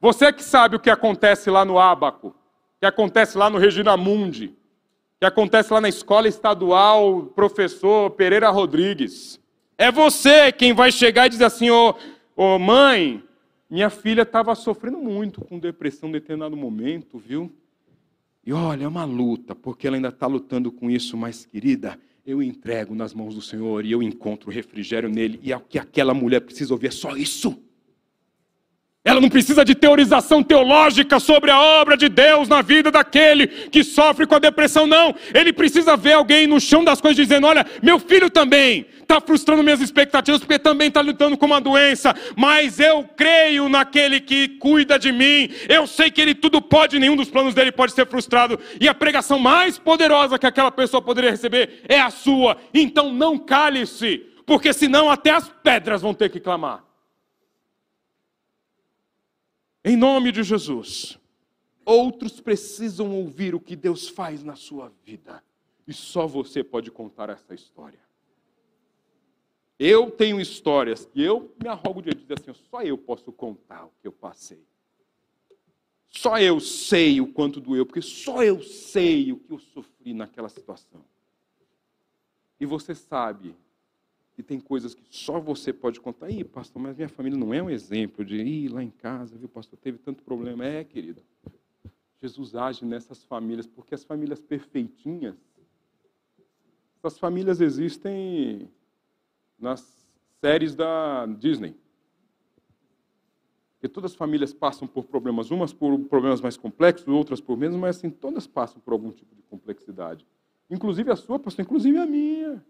[0.00, 2.34] Você que sabe o que acontece lá no Ábaco
[2.84, 4.54] que acontece lá no Regina Mundi,
[5.18, 9.40] que acontece lá na escola estadual, professor Pereira Rodrigues.
[9.78, 13.24] É você quem vai chegar e dizer assim: ô, mãe,
[13.70, 17.50] minha filha estava sofrendo muito com depressão em determinado momento, viu?
[18.44, 22.42] E olha, é uma luta, porque ela ainda está lutando com isso, mas querida, eu
[22.42, 26.12] entrego nas mãos do Senhor e eu encontro refrigério nele, e é o que aquela
[26.12, 27.58] mulher precisa ouvir é só isso.
[29.04, 33.84] Ela não precisa de teorização teológica sobre a obra de Deus na vida daquele que
[33.84, 35.14] sofre com a depressão, não.
[35.34, 39.62] Ele precisa ver alguém no chão das coisas dizendo: Olha, meu filho também está frustrando
[39.62, 44.98] minhas expectativas porque também está lutando com uma doença, mas eu creio naquele que cuida
[44.98, 45.50] de mim.
[45.68, 48.58] Eu sei que ele tudo pode, nenhum dos planos dele pode ser frustrado.
[48.80, 52.56] E a pregação mais poderosa que aquela pessoa poderia receber é a sua.
[52.72, 56.83] Então não cale-se, porque senão até as pedras vão ter que clamar.
[59.84, 61.18] Em nome de Jesus.
[61.84, 65.44] Outros precisam ouvir o que Deus faz na sua vida.
[65.86, 67.98] E só você pode contar essa história.
[69.78, 73.92] Eu tenho histórias que eu me arrogo de dizer assim, só eu posso contar o
[74.00, 74.64] que eu passei.
[76.08, 80.48] Só eu sei o quanto doeu, porque só eu sei o que eu sofri naquela
[80.48, 81.04] situação.
[82.58, 83.54] E você sabe
[84.36, 86.30] e tem coisas que só você pode contar.
[86.30, 89.48] Ih, pastor, mas minha família não é um exemplo de ir lá em casa, viu,
[89.48, 90.64] pastor, teve tanto problema.
[90.64, 91.22] É, querido.
[92.20, 95.36] Jesus age nessas famílias, porque as famílias perfeitinhas,
[96.98, 98.68] essas famílias existem
[99.58, 100.08] nas
[100.40, 101.76] séries da Disney.
[103.74, 107.76] Porque todas as famílias passam por problemas, umas por problemas mais complexos, outras por menos,
[107.76, 110.26] mas assim, todas passam por algum tipo de complexidade.
[110.70, 112.64] Inclusive a sua, pastor, inclusive a minha.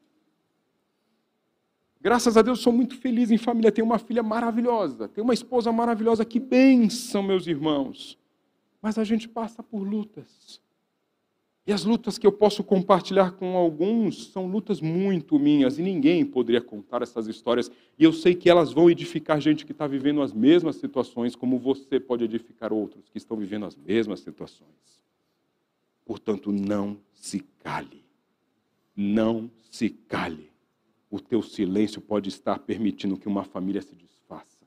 [2.05, 3.73] Graças a Deus sou muito feliz em família.
[3.73, 6.23] Tenho uma filha maravilhosa, tenho uma esposa maravilhosa.
[6.23, 8.19] Que bênção, meus irmãos.
[8.83, 10.61] Mas a gente passa por lutas.
[11.67, 16.27] E as lutas que eu posso compartilhar com alguns são lutas muito minhas e ninguém
[16.27, 17.71] poderia contar essas histórias.
[17.99, 21.59] E eu sei que elas vão edificar gente que está vivendo as mesmas situações, como
[21.59, 25.03] você pode edificar outros que estão vivendo as mesmas situações.
[26.05, 28.05] Portanto, não se cale.
[28.95, 30.54] Não se cale
[31.15, 34.59] o teu silêncio pode estar permitindo que uma família se desfaça.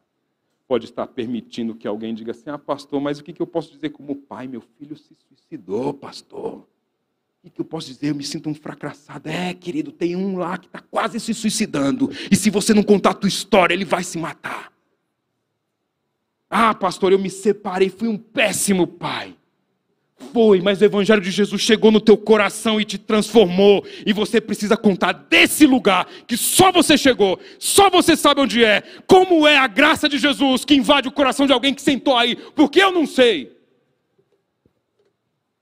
[0.66, 3.90] Pode estar permitindo que alguém diga assim: ah, pastor, mas o que eu posso dizer
[3.90, 4.48] como pai?
[4.48, 6.66] Meu filho se suicidou, pastor.
[7.44, 8.12] O que eu posso dizer?
[8.12, 9.28] Eu me sinto um fracassado.
[9.28, 12.10] É, querido, tem um lá que está quase se suicidando.
[12.32, 14.72] E se você não contar a tua história, ele vai se matar.
[16.50, 19.37] Ah, pastor, eu me separei, fui um péssimo pai.
[20.32, 23.86] Foi, mas o Evangelho de Jesus chegou no teu coração e te transformou.
[24.06, 28.82] E você precisa contar desse lugar que só você chegou, só você sabe onde é.
[29.08, 32.36] Como é a graça de Jesus que invade o coração de alguém que sentou aí,
[32.36, 33.56] porque eu não sei.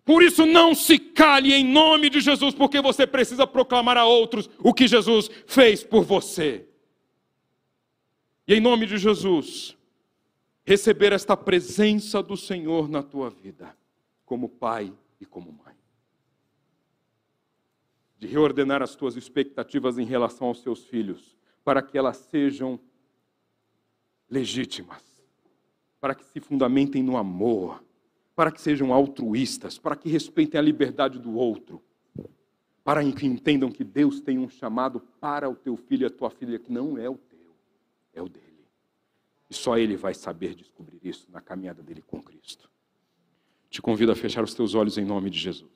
[0.04, 4.50] Por isso, não se cale em nome de Jesus, porque você precisa proclamar a outros
[4.60, 6.66] o que Jesus fez por você.
[8.48, 9.76] E em nome de Jesus,
[10.64, 13.76] receber esta presença do Senhor na tua vida
[14.26, 15.76] como pai e como mãe.
[18.18, 22.80] De reordenar as tuas expectativas em relação aos seus filhos, para que elas sejam
[24.30, 25.04] legítimas,
[26.00, 27.84] para que se fundamentem no amor,
[28.36, 31.82] para que sejam altruístas, para que respeitem a liberdade do outro,
[32.84, 36.30] para que entendam que Deus tem um chamado para o teu filho e a tua
[36.30, 37.56] filha que não é o teu,
[38.14, 38.46] é o dele.
[39.50, 42.70] E só ele vai saber descobrir isso na caminhada dele com Cristo.
[43.76, 45.70] Te convido a fechar os teus olhos em nome de Jesus.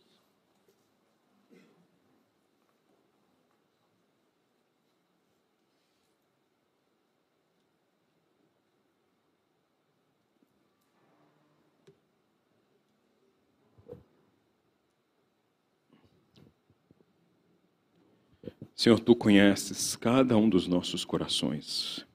[18.74, 22.08] Senhor, tu conheces cada um dos nossos corações.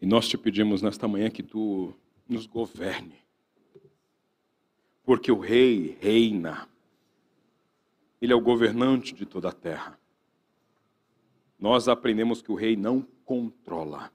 [0.00, 1.94] E nós te pedimos nesta manhã que tu
[2.30, 3.18] nos governe.
[5.04, 6.68] Porque o rei reina.
[8.20, 9.98] Ele é o governante de toda a terra.
[11.58, 14.12] Nós aprendemos que o rei não controla.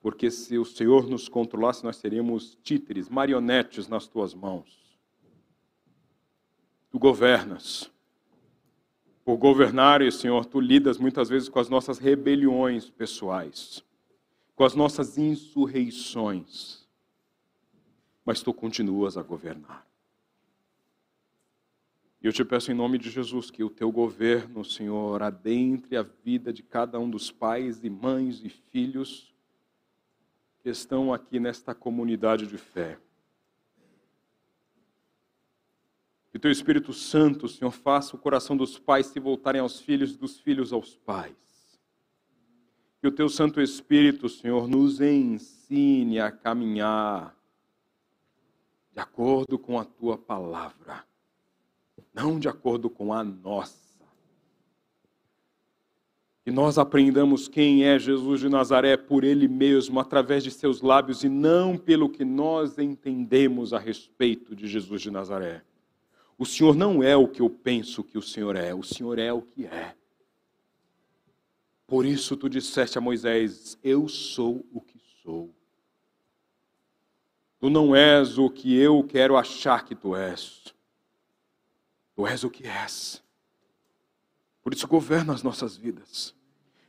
[0.00, 4.98] Porque se o Senhor nos controlasse, nós seríamos títeres, marionetes nas tuas mãos.
[6.90, 7.90] Tu governas.
[9.24, 13.84] Por governar, Senhor, tu lidas muitas vezes com as nossas rebeliões pessoais,
[14.60, 16.86] com as nossas insurreições.
[18.26, 19.86] Mas tu continuas a governar.
[22.22, 26.02] E eu te peço em nome de Jesus que o teu governo, Senhor, adentre a
[26.02, 29.34] vida de cada um dos pais e mães e filhos
[30.62, 32.98] que estão aqui nesta comunidade de fé.
[36.30, 40.38] Que teu Espírito Santo, Senhor, faça o coração dos pais se voltarem aos filhos, dos
[40.38, 41.49] filhos aos pais.
[43.00, 47.34] Que o teu Santo Espírito, Senhor, nos ensine a caminhar
[48.92, 51.04] de acordo com a tua palavra,
[52.12, 53.78] não de acordo com a nossa.
[56.44, 61.22] Que nós aprendamos quem é Jesus de Nazaré por Ele mesmo, através de seus lábios,
[61.22, 65.62] e não pelo que nós entendemos a respeito de Jesus de Nazaré.
[66.36, 69.32] O Senhor não é o que eu penso que o Senhor é, o Senhor é
[69.32, 69.94] o que é.
[71.90, 75.52] Por isso tu disseste a Moisés: Eu sou o que sou.
[77.58, 80.72] Tu não és o que eu quero achar que tu és.
[82.14, 83.20] Tu és o que és.
[84.62, 86.32] Por isso, governa as nossas vidas.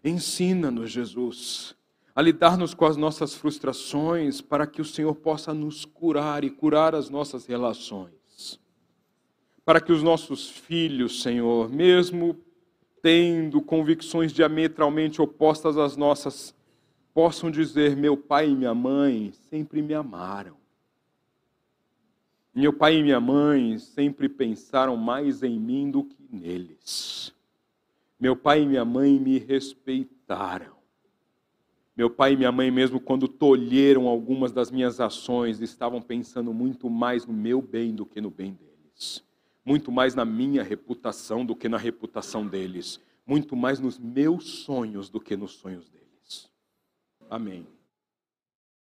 [0.04, 1.76] Ensina-nos, Jesus,
[2.16, 6.94] a lidar-nos com as nossas frustrações, para que o Senhor possa nos curar e curar
[6.94, 8.22] as nossas relações
[9.64, 12.38] para que os nossos filhos, Senhor, mesmo
[13.02, 16.54] tendo convicções diametralmente opostas às nossas,
[17.14, 20.56] possam dizer: meu pai e minha mãe sempre me amaram.
[22.54, 27.34] Meu pai e minha mãe sempre pensaram mais em mim do que neles.
[28.20, 30.80] Meu pai e minha mãe me respeitaram.
[31.96, 36.90] Meu pai e minha mãe, mesmo quando tolheram algumas das minhas ações, estavam pensando muito
[36.90, 39.24] mais no meu bem do que no bem deles
[39.72, 45.10] muito mais na minha reputação do que na reputação deles, muito mais nos meus sonhos
[45.10, 46.52] do que nos sonhos deles.
[47.30, 47.66] Amém.